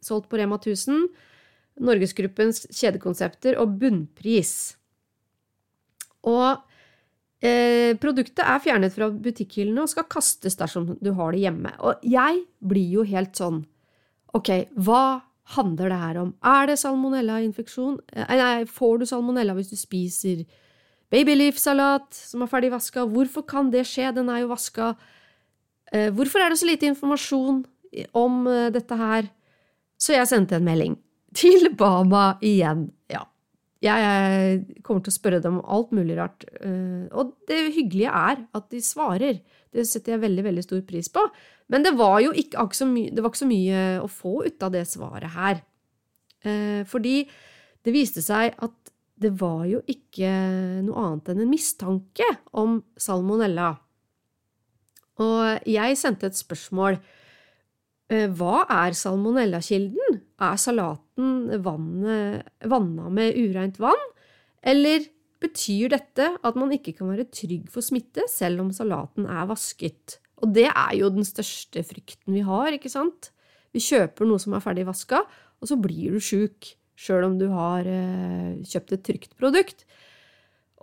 solgt 0.00 0.30
på 0.30 0.40
Rema 0.40 0.56
1000. 0.56 1.08
Norgesgruppens 1.84 2.64
kjedekonsepter 2.72 3.58
og 3.60 3.76
bunnpris. 3.80 4.54
Og 6.24 6.62
Eh, 7.44 7.92
produktet 8.00 8.40
er 8.40 8.60
fjernet 8.64 8.94
fra 8.94 9.10
butikkhyllene 9.10 9.82
og 9.84 9.90
skal 9.92 10.06
kastes 10.08 10.56
dersom 10.56 10.94
du 10.96 11.10
har 11.18 11.34
det 11.34 11.42
hjemme. 11.42 11.74
Og 11.84 12.00
jeg 12.08 12.44
blir 12.64 12.98
jo 13.00 13.06
helt 13.08 13.36
sånn 13.36 13.64
Ok, 14.34 14.48
hva 14.82 15.20
handler 15.52 15.92
det 15.92 16.00
her 16.00 16.20
om? 16.22 16.34
Er 16.44 16.68
det 16.70 16.78
salmonellainfeksjon? 16.80 17.98
Eh, 18.12 18.36
nei, 18.40 18.64
får 18.64 18.98
du 19.00 19.06
salmonella 19.08 19.56
hvis 19.56 19.72
du 19.72 19.76
spiser 19.76 20.44
babyleaf-salat 21.12 22.08
som 22.16 22.42
er 22.42 22.50
ferdig 22.50 22.72
vaska? 22.72 23.04
Hvorfor 23.10 23.44
kan 23.46 23.70
det 23.74 23.84
skje? 23.88 24.10
Den 24.16 24.30
er 24.32 24.44
jo 24.44 24.52
vaska. 24.54 24.94
Eh, 25.92 26.10
hvorfor 26.14 26.40
er 26.40 26.50
det 26.50 26.60
så 26.60 26.68
lite 26.68 26.88
informasjon 26.88 27.64
om 28.16 28.46
eh, 28.46 28.70
dette 28.74 28.98
her? 28.98 29.28
Så 30.00 30.16
jeg 30.16 30.30
sendte 30.30 30.58
en 30.58 30.66
melding 30.66 30.96
til 31.34 31.68
Bama 31.76 32.34
igjen. 32.44 32.88
Jeg 33.84 34.80
kommer 34.84 35.04
til 35.04 35.12
å 35.12 35.16
spørre 35.18 35.42
dem 35.44 35.58
om 35.58 35.66
alt 35.76 35.90
mulig 35.96 36.16
rart. 36.16 36.46
Eh, 36.60 37.04
og 37.12 37.34
det 37.50 37.74
hyggelige 37.74 38.12
er 38.12 38.40
at 38.56 38.70
de 38.72 38.80
svarer. 38.84 39.42
Det 39.74 39.84
setter 39.88 40.14
jeg 40.14 40.24
veldig 40.24 40.44
veldig 40.46 40.64
stor 40.64 40.80
pris 40.88 41.10
på. 41.12 41.24
Men 41.72 41.84
det 41.84 41.94
var 41.98 42.18
jo 42.24 42.32
ikke, 42.32 42.64
mye, 42.88 43.12
var 43.18 43.30
ikke 43.32 43.42
så 43.42 43.50
mye 43.50 43.82
å 44.00 44.08
få 44.08 44.34
ut 44.46 44.64
av 44.64 44.72
det 44.72 44.86
svaret 44.88 45.36
her. 45.36 45.60
Eh, 46.44 46.80
fordi 46.88 47.22
det 47.84 47.92
viste 47.92 48.24
seg 48.24 48.56
at 48.56 48.94
det 49.20 49.34
var 49.38 49.66
jo 49.70 49.82
ikke 49.88 50.30
noe 50.84 51.04
annet 51.04 51.30
enn 51.30 51.44
en 51.44 51.52
mistanke 51.52 52.26
om 52.56 52.80
salmonella. 52.98 53.74
Og 55.22 55.68
jeg 55.70 56.00
sendte 56.00 56.26
et 56.26 56.40
spørsmål 56.40 56.98
Eh, 58.12 58.28
hva 58.36 58.64
er 58.68 58.92
salmonellakilden? 58.92 60.18
Er 60.44 60.60
salaten 60.60 61.50
vanna 61.64 63.10
med 63.12 63.38
ureint 63.38 63.80
vann, 63.82 64.08
eller 64.64 65.06
betyr 65.44 65.92
dette 65.92 66.30
at 66.40 66.58
man 66.58 66.72
ikke 66.72 66.94
kan 66.98 67.10
være 67.12 67.28
trygg 67.32 67.68
for 67.72 67.84
smitte 67.84 68.26
selv 68.32 68.64
om 68.64 68.72
salaten 68.74 69.28
er 69.28 69.48
vasket? 69.50 70.18
Og 70.42 70.52
det 70.56 70.68
er 70.70 70.94
jo 70.98 71.10
den 71.14 71.26
største 71.26 71.84
frykten 71.86 72.34
vi 72.36 72.44
har, 72.44 72.72
ikke 72.74 72.92
sant? 72.92 73.30
Vi 73.74 73.82
kjøper 73.82 74.28
noe 74.28 74.42
som 74.42 74.54
er 74.54 74.62
ferdig 74.64 74.86
vaska, 74.86 75.24
og 75.60 75.70
så 75.70 75.78
blir 75.80 76.14
du 76.14 76.22
sjuk 76.22 76.74
sjøl 76.94 77.26
om 77.26 77.38
du 77.40 77.48
har 77.50 77.86
eh, 77.90 78.60
kjøpt 78.62 78.94
et 78.94 79.04
trygt 79.06 79.32
produkt. 79.40 79.84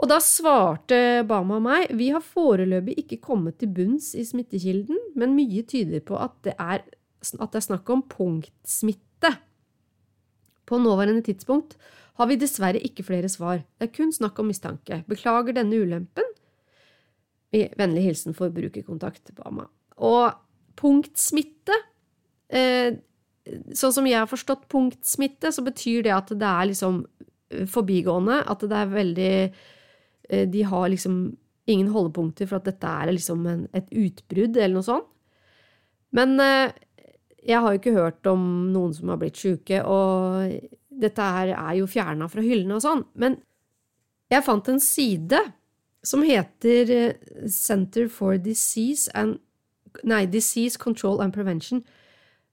Og 0.02 0.10
da 0.10 0.18
svarte 0.24 1.22
Bama 1.30 1.60
meg 1.62 1.92
vi 1.98 2.10
har 2.12 2.24
foreløpig 2.26 2.98
ikke 3.04 3.22
kommet 3.24 3.60
til 3.62 3.72
bunns 3.76 4.12
i 4.18 4.26
smittekilden, 4.28 4.98
men 5.20 5.38
mye 5.38 5.64
tyder 5.68 6.04
på 6.06 6.18
at 6.20 6.36
det 6.48 6.58
er 6.58 6.84
at 7.22 7.54
det 7.54 7.60
er 7.60 7.68
snakk 7.68 7.90
om 7.94 8.02
punktsmitte. 8.10 9.30
På 10.72 10.80
nåværende 10.80 11.24
tidspunkt 11.26 11.76
har 12.20 12.30
vi 12.30 12.38
dessverre 12.40 12.80
ikke 12.80 13.04
flere 13.04 13.30
svar. 13.32 13.64
Det 13.76 13.90
er 13.90 13.96
kun 13.96 14.14
snakk 14.16 14.40
om 14.40 14.48
mistanke. 14.52 15.02
Beklager 15.10 15.56
denne 15.58 15.82
ulempen. 15.84 16.28
Vennlig 17.52 18.06
hilsen 18.06 18.36
forbrukerkontakt 18.38 19.34
Bama. 19.36 19.68
Og 20.00 20.32
punktsmitte 20.80 21.76
eh, 22.48 22.96
Sånn 23.74 23.94
som 23.96 24.06
jeg 24.06 24.20
har 24.22 24.30
forstått 24.30 24.68
punktsmitte, 24.70 25.50
så 25.50 25.64
betyr 25.66 26.04
det 26.06 26.12
at 26.14 26.30
det 26.30 26.46
er 26.46 26.68
liksom 26.70 27.00
eh, 27.50 27.66
forbigående. 27.68 28.38
At 28.46 28.62
det 28.70 28.78
er 28.78 28.92
veldig 28.92 29.32
eh, 29.50 30.46
De 30.48 30.62
har 30.70 30.92
liksom 30.94 31.24
ingen 31.72 31.90
holdepunkter 31.94 32.48
for 32.50 32.62
at 32.62 32.70
dette 32.70 32.92
er 33.02 33.12
liksom 33.16 33.48
et 33.50 33.90
utbrudd 33.90 34.56
eller 34.58 34.78
noe 34.78 34.86
sånt. 34.86 35.10
Men 36.12 36.36
jeg 37.48 37.62
har 37.62 37.74
jo 37.74 37.80
ikke 37.80 37.96
hørt 37.96 38.28
om 38.30 38.44
noen 38.74 38.94
som 38.94 39.10
har 39.12 39.20
blitt 39.22 39.40
sjuke, 39.42 39.82
og 39.84 40.52
dette 41.02 41.30
her 41.36 41.54
er 41.56 41.80
jo 41.80 41.90
fjerna 41.90 42.28
fra 42.30 42.44
hyllene 42.46 42.78
og 42.78 42.84
sånn, 42.84 43.06
men 43.18 43.40
jeg 44.32 44.46
fant 44.46 44.70
en 44.72 44.82
side 44.82 45.40
som 46.06 46.24
heter 46.26 46.92
eh, 46.94 47.32
Center 47.52 48.08
for 48.10 48.38
Disease, 48.42 49.10
and, 49.18 49.40
nei, 50.08 50.24
Disease 50.30 50.80
Control 50.82 51.22
and 51.24 51.36
Prevention, 51.36 51.84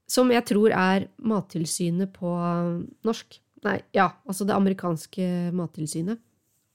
som 0.09 0.33
jeg 0.33 0.47
tror 0.49 0.73
er 0.73 1.09
Mattilsynet 1.21 2.15
på 2.17 2.33
norsk. 3.05 3.39
Nei, 3.67 3.81
ja, 3.97 4.13
altså 4.29 4.47
det 4.49 4.55
amerikanske 4.55 5.51
mattilsynet. 5.57 6.21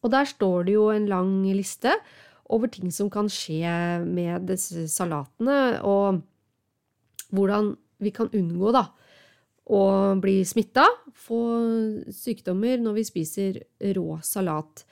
Og 0.03 0.11
der 0.11 0.27
står 0.27 0.67
det 0.67 0.75
jo 0.75 0.89
en 0.91 1.07
lang 1.09 1.31
liste 1.47 1.93
over 2.51 2.67
ting 2.69 2.91
som 2.93 3.09
kan 3.09 3.29
skje 3.31 4.03
med 4.03 4.49
disse 4.49 4.85
salatene, 4.91 5.79
og 5.81 6.21
hvordan 7.33 7.73
vi 8.05 8.13
kan 8.15 8.31
unngå 8.33 8.73
da, 8.75 8.87
å 9.63 9.81
bli 10.19 10.41
smitta, 10.47 10.85
få 11.15 11.39
sykdommer 12.11 12.81
når 12.83 12.97
vi 12.99 13.05
spiser 13.07 13.61
rå 13.95 14.17
salat. 14.25 14.83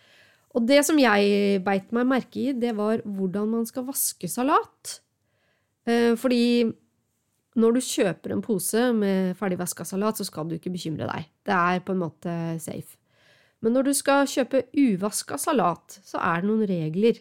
Og 0.55 0.67
det 0.67 0.81
som 0.87 0.99
jeg 0.99 1.61
beit 1.63 1.91
meg 1.95 2.07
merke 2.07 2.39
i, 2.39 2.51
det 2.55 2.73
var 2.77 3.03
hvordan 3.05 3.51
man 3.51 3.67
skal 3.67 3.87
vaske 3.87 4.27
salat. 4.31 4.99
Eh, 5.87 6.13
fordi 6.19 6.67
når 7.59 7.75
du 7.75 7.83
kjøper 7.83 8.35
en 8.35 8.43
pose 8.43 8.83
med 8.95 9.35
ferdigvaska 9.39 9.85
salat, 9.87 10.19
så 10.19 10.27
skal 10.27 10.47
du 10.47 10.55
ikke 10.55 10.71
bekymre 10.73 11.07
deg. 11.09 11.27
Det 11.47 11.55
er 11.55 11.83
på 11.83 11.95
en 11.95 12.03
måte 12.03 12.35
safe. 12.63 12.95
Men 13.61 13.75
når 13.75 13.89
du 13.89 13.93
skal 13.93 14.29
kjøpe 14.29 14.65
uvaska 14.73 15.37
salat, 15.39 15.99
så 16.07 16.19
er 16.23 16.41
det 16.41 16.49
noen 16.49 16.63
regler 16.69 17.19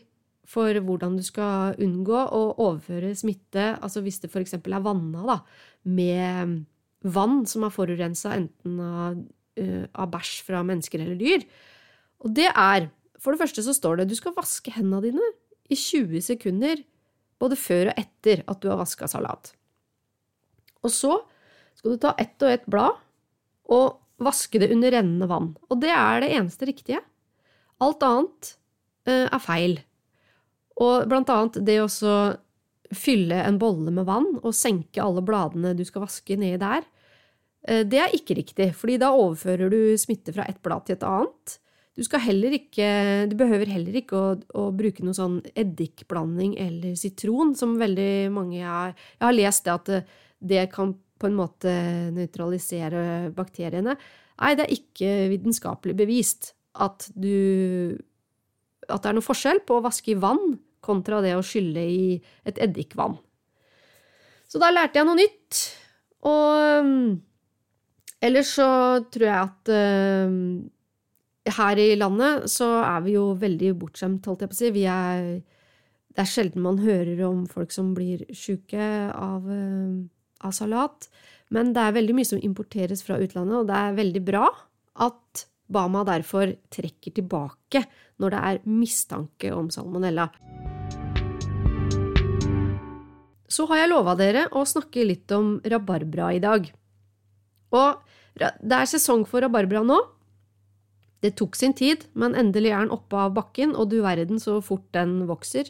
for 0.51 0.75
hvordan 0.83 1.17
du 1.19 1.25
skal 1.25 1.77
unngå 1.83 2.21
å 2.35 2.41
overføre 2.57 3.13
smitte, 3.19 3.77
altså 3.79 4.03
hvis 4.03 4.19
det 4.23 4.33
f.eks. 4.33 4.57
er 4.59 4.83
vanna 4.83 5.23
da, 5.29 5.37
med 5.87 6.63
vann 7.07 7.45
som 7.49 7.65
er 7.65 7.75
forurensa 7.75 8.35
enten 8.37 8.81
av, 8.85 9.21
uh, 9.61 9.85
av 9.95 10.11
bæsj 10.13 10.33
fra 10.49 10.65
mennesker 10.67 11.05
eller 11.05 11.21
dyr. 11.21 11.47
Og 12.25 12.35
det 12.37 12.51
er 12.51 12.91
For 13.21 13.37
det 13.37 13.43
første 13.43 13.61
så 13.61 13.75
står 13.77 13.99
det 13.99 14.07
du 14.09 14.15
skal 14.17 14.33
vaske 14.33 14.73
hendene 14.73 15.03
dine 15.05 15.27
i 15.69 15.77
20 15.77 16.23
sekunder 16.25 16.79
både 17.37 17.57
før 17.61 17.91
og 17.91 17.99
etter 18.01 18.41
at 18.49 18.63
du 18.63 18.71
har 18.71 18.79
vaska 18.81 19.05
salat. 19.13 19.51
Og 20.81 20.89
så 20.89 21.19
skal 21.77 21.93
du 21.93 22.01
ta 22.01 22.15
ett 22.17 22.41
og 22.41 22.49
ett 22.49 22.65
blad 22.65 22.97
og 23.77 24.01
vaske 24.25 24.63
det 24.63 24.71
under 24.73 24.97
rennende 24.97 25.29
vann. 25.29 25.51
Og 25.69 25.83
det 25.85 25.93
er 25.93 26.25
det 26.25 26.33
eneste 26.39 26.69
riktige. 26.71 27.03
Alt 27.85 28.01
annet 28.09 28.55
uh, 29.05 29.29
er 29.29 29.45
feil. 29.45 29.77
Og 30.81 31.09
blant 31.11 31.31
annet 31.33 31.61
det 31.67 31.79
å 31.85 31.89
fylle 32.97 33.43
en 33.45 33.59
bolle 33.61 33.93
med 33.95 34.09
vann 34.09 34.33
og 34.41 34.57
senke 34.57 35.03
alle 35.03 35.23
bladene 35.23 35.77
du 35.79 35.85
skal 35.87 36.07
vaske, 36.07 36.39
nedi 36.41 36.59
der, 36.61 36.87
uh, 37.69 37.83
det 37.87 38.01
er 38.03 38.15
ikke 38.17 38.39
riktig, 38.41 38.71
fordi 38.79 38.99
da 39.03 39.13
overfører 39.15 39.73
du 39.73 39.81
smitte 40.01 40.35
fra 40.37 40.49
et 40.51 40.63
blad 40.65 40.87
til 40.87 40.99
et 40.99 41.07
annet. 41.07 41.59
Du, 41.99 42.05
ikke, 42.07 42.89
du 43.29 43.35
behøver 43.37 43.69
heller 43.69 43.97
ikke 43.99 44.17
å, 44.17 44.29
å, 44.57 44.69
bruke 44.73 45.05
noe 45.05 45.17
sånn 45.17 45.41
eddikblanding 45.59 46.55
eller 46.63 46.95
sitron, 46.97 47.53
som 47.59 47.75
veldig 47.77 48.31
mange 48.33 48.63
har 48.63 48.95
Jeg 48.95 49.25
har 49.27 49.37
lest 49.37 49.67
det 49.67 49.75
at 49.75 49.91
det, 49.91 50.01
det 50.41 50.63
kan 50.73 50.95
på 51.21 51.29
en 51.29 51.37
måte 51.37 51.73
nøytralisere 52.15 53.03
bakteriene. 53.37 53.99
Nei, 54.41 54.55
det 54.57 54.65
er 54.65 54.73
ikke 54.79 55.11
vitenskapelig 55.35 55.99
bevist 55.99 56.55
at 56.81 57.11
du 57.13 57.99
At 58.89 59.03
det 59.03 59.11
er 59.11 59.19
noe 59.19 59.27
forskjell 59.27 59.61
på 59.67 59.77
å 59.77 59.85
vaske 59.85 60.15
i 60.15 60.19
vann 60.19 60.55
kontra 60.85 61.21
det 61.25 61.37
å 61.37 61.45
skylle 61.45 61.85
i 61.85 62.05
et 62.49 62.61
eddikvann. 62.63 63.19
Så 64.51 64.59
da 64.63 64.73
lærte 64.73 64.99
jeg 64.99 65.07
noe 65.07 65.19
nytt. 65.21 65.61
Og 66.27 66.85
um, 66.85 67.17
ellers 68.21 68.55
så 68.59 68.71
tror 69.13 69.27
jeg 69.29 69.41
at 69.47 69.73
uh, 69.73 71.55
her 71.61 71.81
i 71.81 71.95
landet 71.99 72.51
så 72.51 72.69
er 72.83 73.05
vi 73.07 73.15
jo 73.15 73.31
veldig 73.41 73.75
bortskjemt, 73.81 74.27
holdt 74.27 74.45
jeg 74.45 74.53
på 74.53 74.59
å 74.59 74.61
si. 74.61 74.87
Er, 74.91 75.29
det 76.11 76.25
er 76.25 76.33
sjelden 76.33 76.67
man 76.67 76.83
hører 76.83 77.23
om 77.29 77.45
folk 77.51 77.73
som 77.73 77.95
blir 77.97 78.27
sjuke 78.37 78.89
av 79.15 79.47
uh, 79.47 80.01
av 80.47 80.55
salat. 80.57 81.09
Men 81.51 81.73
det 81.75 81.83
er 81.83 81.97
veldig 81.97 82.17
mye 82.17 82.29
som 82.29 82.43
importeres 82.43 83.03
fra 83.07 83.19
utlandet, 83.21 83.57
og 83.59 83.71
det 83.71 83.77
er 83.77 83.97
veldig 83.99 84.23
bra 84.27 84.47
at 85.07 85.47
Bama 85.71 86.03
derfor 86.07 86.51
trekker 86.73 87.15
tilbake 87.15 87.85
når 88.21 88.35
det 88.35 88.41
er 88.51 88.63
mistanke 88.69 89.53
om 89.55 89.71
salmonella. 89.73 90.29
Så 93.51 93.67
har 93.71 93.83
jeg 93.83 93.91
lova 93.91 94.15
dere 94.19 94.47
å 94.55 94.63
snakke 94.67 95.07
litt 95.07 95.31
om 95.35 95.59
rabarbra 95.67 96.31
i 96.37 96.43
dag. 96.43 96.69
Og 97.75 98.03
det 98.39 98.77
er 98.77 98.91
sesong 98.91 99.25
for 99.29 99.43
rabarbra 99.45 99.83
nå. 99.87 99.99
Det 101.21 101.35
tok 101.37 101.57
sin 101.59 101.75
tid, 101.77 102.07
men 102.17 102.37
endelig 102.39 102.73
er 102.73 102.87
den 102.87 102.95
oppe 102.95 103.19
av 103.19 103.35
bakken, 103.37 103.75
og 103.77 103.91
du 103.93 103.99
verden 104.05 104.41
så 104.41 104.59
fort 104.65 104.87
den 104.97 105.19
vokser. 105.29 105.69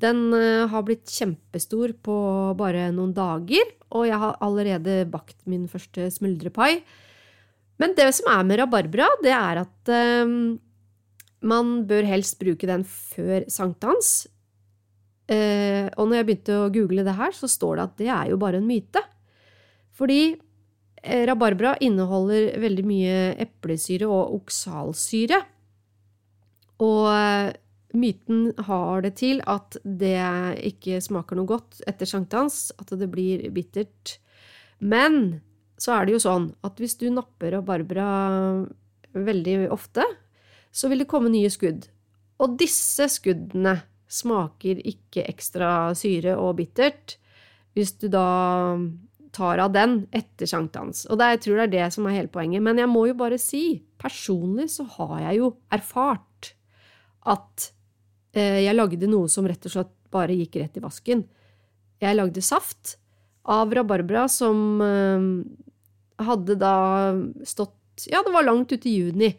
Den 0.00 0.34
eh, 0.36 0.66
har 0.68 0.84
blitt 0.84 1.08
kjempestor 1.12 1.94
på 2.04 2.16
bare 2.58 2.90
noen 2.92 3.14
dager, 3.16 3.72
og 3.90 4.06
jeg 4.08 4.20
har 4.20 4.36
allerede 4.44 5.04
bakt 5.10 5.38
min 5.48 5.66
første 5.70 6.10
smuldrepai. 6.12 6.82
Men 7.80 7.94
det 7.96 8.10
som 8.18 8.28
er 8.32 8.44
med 8.46 8.60
rabarbra, 8.60 9.08
det 9.24 9.32
er 9.32 9.62
at 9.62 9.92
um, 10.24 10.58
man 11.40 11.72
bør 11.88 12.04
helst 12.08 12.36
bruke 12.40 12.68
den 12.68 12.84
før 12.84 13.46
sankthans. 13.48 14.28
Uh, 15.30 15.88
og 15.96 16.10
når 16.10 16.20
jeg 16.20 16.28
begynte 16.28 16.58
å 16.58 16.68
google 16.74 17.06
det 17.06 17.16
her, 17.16 17.32
så 17.36 17.48
står 17.48 17.78
det 17.78 17.86
at 17.86 17.96
det 18.02 18.12
er 18.12 18.32
jo 18.32 18.40
bare 18.42 18.60
en 18.60 18.68
myte. 18.68 19.02
Fordi 19.96 20.20
uh, 20.34 21.24
rabarbra 21.30 21.78
inneholder 21.80 22.52
veldig 22.60 22.86
mye 22.86 23.16
eplesyre 23.46 24.10
og 24.10 24.36
oksalsyre. 24.42 25.40
Og 26.84 27.02
uh, 27.08 27.50
Myten 27.90 28.52
har 28.68 29.02
det 29.02 29.16
til 29.18 29.40
at 29.50 29.74
det 29.82 30.20
ikke 30.68 31.00
smaker 31.02 31.38
noe 31.38 31.48
godt 31.50 31.80
etter 31.90 32.06
sankthans, 32.06 32.68
at 32.78 32.92
det 32.94 33.08
blir 33.10 33.48
bittert. 33.54 34.18
Men 34.78 35.40
så 35.80 35.96
er 35.96 36.06
det 36.06 36.16
jo 36.16 36.22
sånn 36.22 36.50
at 36.66 36.80
hvis 36.80 36.98
du 37.00 37.08
napper 37.12 37.54
rabarbra 37.56 38.08
veldig 39.16 39.70
ofte, 39.72 40.04
så 40.70 40.90
vil 40.90 41.02
det 41.02 41.08
komme 41.10 41.32
nye 41.32 41.50
skudd. 41.50 41.88
Og 42.40 42.58
disse 42.60 43.08
skuddene 43.10 43.78
smaker 44.10 44.82
ikke 44.86 45.24
ekstra 45.30 45.92
syre 45.98 46.36
og 46.38 46.58
bittert 46.60 47.16
hvis 47.78 47.94
du 48.02 48.08
da 48.12 48.76
tar 49.34 49.62
av 49.62 49.72
den 49.74 50.04
etter 50.14 50.48
sankthans. 50.50 51.04
Og 51.08 51.18
det, 51.20 51.32
jeg 51.34 51.42
tror 51.44 51.60
det 51.60 51.66
er 51.66 51.74
det 51.74 51.90
som 51.94 52.06
er 52.06 52.16
hele 52.18 52.32
poenget. 52.32 52.64
Men 52.66 52.80
jeg 52.82 52.90
må 52.90 53.04
jo 53.06 53.18
bare 53.18 53.38
si, 53.38 53.80
personlig 54.00 54.66
så 54.74 54.86
har 54.98 55.20
jeg 55.28 55.42
jo 55.42 55.52
erfart 55.70 56.54
at 57.30 57.70
Eh, 58.36 58.62
jeg 58.64 58.76
lagde 58.76 59.10
noe 59.10 59.30
som 59.30 59.46
rett 59.48 59.64
og 59.66 59.74
slett 59.74 59.92
bare 60.14 60.36
gikk 60.36 60.60
rett 60.60 60.78
i 60.78 60.84
vasken. 60.84 61.24
Jeg 62.00 62.16
lagde 62.16 62.42
saft 62.44 62.96
av 63.50 63.72
rabarbra 63.74 64.26
som 64.30 64.82
eh, 64.84 65.26
hadde 66.26 66.58
da 66.60 66.74
stått 67.46 67.76
Ja, 68.08 68.22
det 68.24 68.32
var 68.32 68.46
langt 68.46 68.72
ute 68.72 68.88
i 68.88 68.96
juni, 68.96 69.34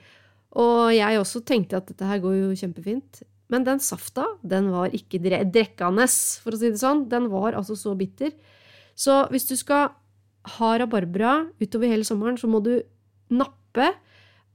og 0.59 0.91
jeg 0.93 1.17
også 1.17 1.41
tenkte 1.47 1.79
at 1.79 1.87
dette 1.89 2.05
her 2.05 2.19
går 2.21 2.35
jo 2.37 2.57
kjempefint. 2.59 3.23
Men 3.51 3.65
den 3.67 3.81
safta, 3.83 4.27
den 4.47 4.69
var 4.71 4.93
ikke 4.95 5.19
drekkende, 5.23 6.05
for 6.43 6.55
å 6.55 6.59
si 6.59 6.69
det 6.71 6.79
sånn. 6.79 7.07
Den 7.11 7.27
var 7.31 7.57
altså 7.57 7.75
så 7.79 7.95
bitter. 7.99 8.31
Så 8.95 9.25
hvis 9.31 9.47
du 9.49 9.55
skal 9.59 9.89
ha 10.57 10.69
rabarbra 10.79 11.47
utover 11.61 11.91
hele 11.91 12.07
sommeren, 12.07 12.37
så 12.39 12.47
må 12.51 12.61
du 12.63 12.77
nappe 13.33 13.91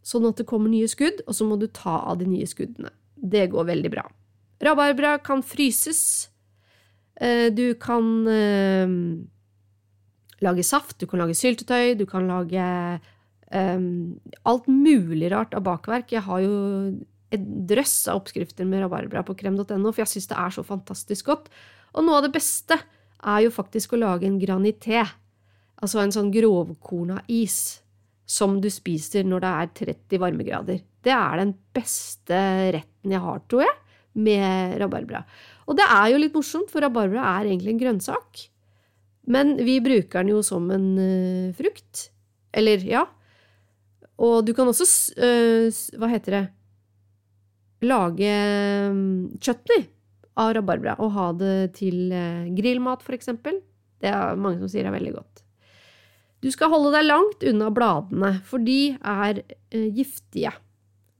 sånn 0.07 0.29
at 0.29 0.39
det 0.41 0.47
kommer 0.49 0.71
nye 0.71 0.89
skudd, 0.89 1.21
og 1.27 1.35
så 1.37 1.49
må 1.49 1.59
du 1.61 1.67
ta 1.67 1.99
av 2.07 2.21
de 2.21 2.29
nye 2.31 2.47
skuddene. 2.49 2.93
Det 3.17 3.49
går 3.53 3.69
veldig 3.73 3.93
bra. 3.93 4.07
Rabarbra 4.63 5.17
kan 5.25 5.43
fryses. 5.45 6.31
Eh, 7.21 7.49
du 7.53 7.75
kan 7.81 8.07
eh, 8.31 8.87
lage 10.47 10.65
saft, 10.67 10.97
du 11.01 11.07
kan 11.11 11.23
lage 11.23 11.37
syltetøy, 11.39 11.95
du 11.99 12.07
kan 12.09 12.27
lage 12.31 12.65
um, 13.53 14.17
alt 14.49 14.67
mulig 14.71 15.31
rart 15.35 15.55
av 15.57 15.65
bakverk. 15.67 16.13
Jeg 16.15 16.25
har 16.27 16.43
jo 16.45 16.57
et 17.35 17.47
drøss 17.71 18.07
av 18.11 18.21
oppskrifter 18.21 18.69
med 18.69 18.85
rabarbra 18.85 19.25
på 19.27 19.37
krem.no, 19.39 19.91
for 19.91 20.05
jeg 20.05 20.15
syns 20.15 20.31
det 20.31 20.39
er 20.41 20.55
så 20.55 20.67
fantastisk 20.67 21.33
godt. 21.33 21.51
Og 21.97 22.07
noe 22.07 22.21
av 22.21 22.27
det 22.27 22.35
beste 22.37 22.79
er 23.27 23.47
jo 23.47 23.55
faktisk 23.55 23.95
å 23.95 24.01
lage 24.01 24.29
en 24.29 24.39
granité, 24.41 25.03
altså 25.83 26.03
en 26.03 26.15
sånn 26.15 26.31
grovkorna 26.35 27.23
is 27.33 27.81
som 28.27 28.59
du 28.63 28.69
spiser 28.73 29.27
når 29.27 29.43
det 29.43 29.51
er 29.51 29.75
30 29.81 30.23
varmegrader. 30.23 30.81
Det 31.07 31.15
er 31.15 31.43
den 31.43 31.53
beste 31.75 32.39
retten 32.75 33.15
jeg 33.15 33.23
har, 33.23 33.43
tror 33.47 33.67
jeg 33.67 33.77
med 34.17 34.79
rabarbra. 34.81 35.23
Og 35.69 35.79
det 35.79 35.87
er 35.93 36.11
jo 36.13 36.21
litt 36.21 36.37
morsomt, 36.37 36.71
for 36.73 36.83
rabarbra 36.83 37.23
er 37.37 37.51
egentlig 37.51 37.75
en 37.75 37.83
grønnsak. 37.83 38.47
Men 39.27 39.57
vi 39.67 39.81
bruker 39.83 40.23
den 40.23 40.35
jo 40.35 40.43
som 40.47 40.69
en 40.75 40.91
uh, 40.99 41.55
frukt. 41.59 42.09
Eller, 42.57 42.83
ja. 42.87 43.05
Og 44.23 44.47
du 44.47 44.55
kan 44.57 44.69
også 44.71 44.87
uh, 45.19 45.67
Hva 45.99 46.11
heter 46.13 46.39
det? 46.39 46.45
Lage 47.87 48.37
um, 48.89 49.01
chutney 49.43 49.85
av 50.41 50.55
rabarbra 50.57 50.95
og 51.01 51.13
ha 51.17 51.27
det 51.37 51.57
til 51.81 52.13
uh, 52.15 52.47
grillmat, 52.57 53.03
for 53.05 53.17
eksempel. 53.17 53.61
Det 54.01 54.13
er 54.13 54.39
mange 54.41 54.63
som 54.63 54.71
sier 54.73 54.89
er 54.89 54.95
veldig 54.95 55.17
godt. 55.17 55.43
Du 56.45 56.51
skal 56.53 56.71
holde 56.71 56.93
deg 56.95 57.09
langt 57.09 57.45
unna 57.49 57.71
bladene, 57.75 58.37
for 58.47 58.63
de 58.63 58.95
er 59.01 59.41
giftige. 59.73 60.53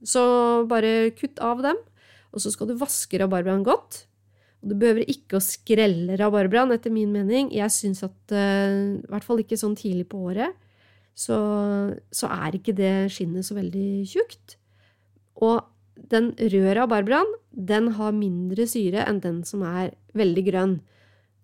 Så 0.05 0.21
bare 0.69 1.09
kutt 1.17 1.41
av 1.43 1.63
dem. 1.65 1.79
Og 2.31 2.43
så 2.43 2.51
skal 2.53 2.69
du 2.69 2.77
vaske 2.77 3.17
rabarbraen 3.19 3.65
godt. 3.65 4.05
Du 4.65 4.73
behøver 4.75 5.05
ikke 5.09 5.37
å 5.37 5.43
skrelle 5.43 6.17
rabarbraen, 6.19 6.73
etter 6.73 6.93
min 6.93 7.11
mening. 7.13 7.51
Jeg 7.55 7.73
syns 7.73 8.03
at, 8.07 8.17
uh, 8.33 8.97
i 8.97 9.11
hvert 9.11 9.27
fall 9.27 9.43
ikke 9.43 9.59
sånn 9.59 9.77
tidlig 9.77 10.07
på 10.11 10.21
året, 10.31 10.57
så, 11.17 11.37
så 12.13 12.29
er 12.33 12.57
ikke 12.57 12.75
det 12.77 13.09
skinnet 13.13 13.45
så 13.47 13.57
veldig 13.57 13.89
tjukt. 14.09 14.57
Og 15.41 15.61
den 16.11 16.31
røde 16.37 16.75
rabarbraen, 16.77 17.29
den 17.51 17.91
har 17.97 18.13
mindre 18.13 18.67
syre 18.69 19.05
enn 19.09 19.21
den 19.23 19.41
som 19.47 19.63
er 19.65 19.95
veldig 20.17 20.43
grønn. 20.49 20.75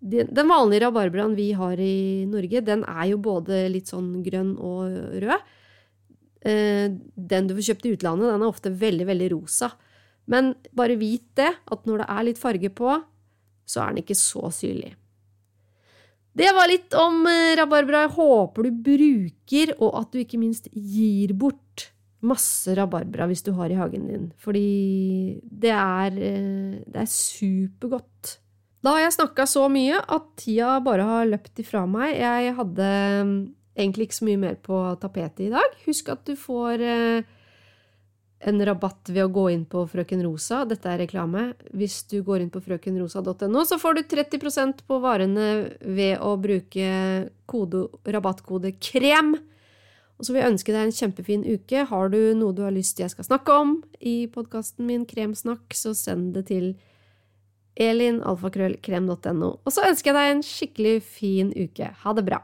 Den 0.04 0.50
vanlige 0.50 0.84
rabarbraen 0.84 1.34
vi 1.38 1.54
har 1.58 1.80
i 1.80 2.26
Norge, 2.30 2.62
den 2.66 2.84
er 2.84 3.08
jo 3.14 3.22
både 3.24 3.64
litt 3.72 3.90
sånn 3.90 4.18
grønn 4.26 4.54
og 4.60 4.98
rød. 5.24 5.54
Eh, 6.44 6.92
den 7.16 7.48
du 7.48 7.56
får 7.56 7.70
kjøpt 7.70 7.88
i 7.88 7.94
utlandet, 7.96 8.30
den 8.34 8.44
er 8.44 8.52
ofte 8.52 8.74
veldig, 8.84 9.08
veldig 9.08 9.30
rosa. 9.32 9.72
Men 10.32 10.54
bare 10.76 11.00
vit 11.00 11.26
det, 11.40 11.52
at 11.52 11.88
når 11.88 12.04
det 12.04 12.10
er 12.16 12.28
litt 12.30 12.42
farge 12.42 12.70
på, 12.74 12.98
så 13.68 13.84
er 13.84 13.94
den 13.94 14.04
ikke 14.04 14.18
så 14.18 14.52
syrlig. 14.54 14.94
Det 16.34 16.50
var 16.56 16.70
litt 16.70 16.96
om 16.98 17.26
eh, 17.30 17.54
rabarbra. 17.60 18.08
Jeg 18.08 18.16
håper 18.16 18.66
du 18.66 18.84
bruker, 18.88 19.74
og 19.78 20.00
at 20.00 20.14
du 20.14 20.22
ikke 20.24 20.42
minst 20.42 20.70
gir 20.74 21.36
bort 21.38 21.90
masse 22.24 22.72
rabarbra 22.78 23.28
hvis 23.30 23.44
du 23.46 23.52
har 23.58 23.72
i 23.72 23.78
hagen 23.78 24.08
din. 24.10 24.30
Fordi 24.42 25.42
det 25.44 25.74
er, 25.76 26.16
eh, 26.18 26.80
det 26.88 27.04
er 27.04 27.12
supergodt. 27.12 28.38
Da 28.84 28.96
har 28.96 29.06
jeg 29.06 29.16
snakka 29.16 29.46
så 29.48 29.68
mye 29.72 30.00
at 30.02 30.26
tida 30.42 30.80
bare 30.84 31.06
har 31.08 31.30
løpt 31.30 31.62
ifra 31.64 31.86
meg. 31.88 32.18
Jeg 32.20 32.56
hadde 32.58 32.90
mm, 33.30 33.38
egentlig 33.80 34.10
ikke 34.10 34.20
så 34.20 34.28
mye 34.28 34.42
mer 34.42 34.58
på 34.60 34.82
tapetet 35.00 35.46
i 35.48 35.54
dag. 35.54 35.78
Husk 35.86 36.12
at 36.12 36.26
du 36.28 36.34
får 36.40 36.84
eh, 36.84 37.33
en 38.48 38.66
rabatt 38.66 39.10
ved 39.10 39.26
å 39.26 39.32
gå 39.32 39.46
inn 39.54 39.64
på 39.70 39.86
Frøken 39.90 40.24
Rosa. 40.26 40.64
Dette 40.68 40.90
er 40.92 41.02
reklame. 41.04 41.52
Hvis 41.76 42.02
du 42.12 42.20
går 42.26 42.44
inn 42.44 42.52
på 42.54 42.62
frøkenrosa.no, 42.64 43.64
så 43.68 43.80
får 43.82 43.98
du 43.98 44.04
30% 44.16 44.84
på 44.88 45.00
varene 45.04 45.50
ved 45.80 46.22
å 46.24 46.36
bruke 46.42 46.88
kode, 47.50 47.88
rabattkode 48.06 48.76
KREM. 48.84 49.36
Og 50.20 50.28
så 50.28 50.34
vil 50.34 50.44
jeg 50.44 50.54
ønske 50.54 50.76
deg 50.76 50.88
en 50.88 50.96
kjempefin 50.96 51.46
uke. 51.48 51.86
Har 51.90 52.14
du 52.14 52.20
noe 52.38 52.56
du 52.56 52.64
har 52.66 52.76
lyst 52.76 52.98
til 52.98 53.08
jeg 53.08 53.16
skal 53.16 53.28
snakke 53.32 53.60
om 53.60 53.78
i 54.00 54.24
podkasten 54.32 54.88
min 54.88 55.08
Kremsnakk, 55.10 55.74
så 55.76 55.96
send 55.98 56.34
det 56.38 56.48
til 56.52 56.74
elinalfakrøllkrem.no. 57.82 59.54
Og 59.64 59.74
så 59.74 59.88
ønsker 59.90 60.14
jeg 60.14 60.20
deg 60.20 60.34
en 60.36 60.48
skikkelig 60.48 60.98
fin 61.18 61.54
uke. 61.58 61.90
Ha 62.04 62.18
det 62.20 62.28
bra! 62.30 62.44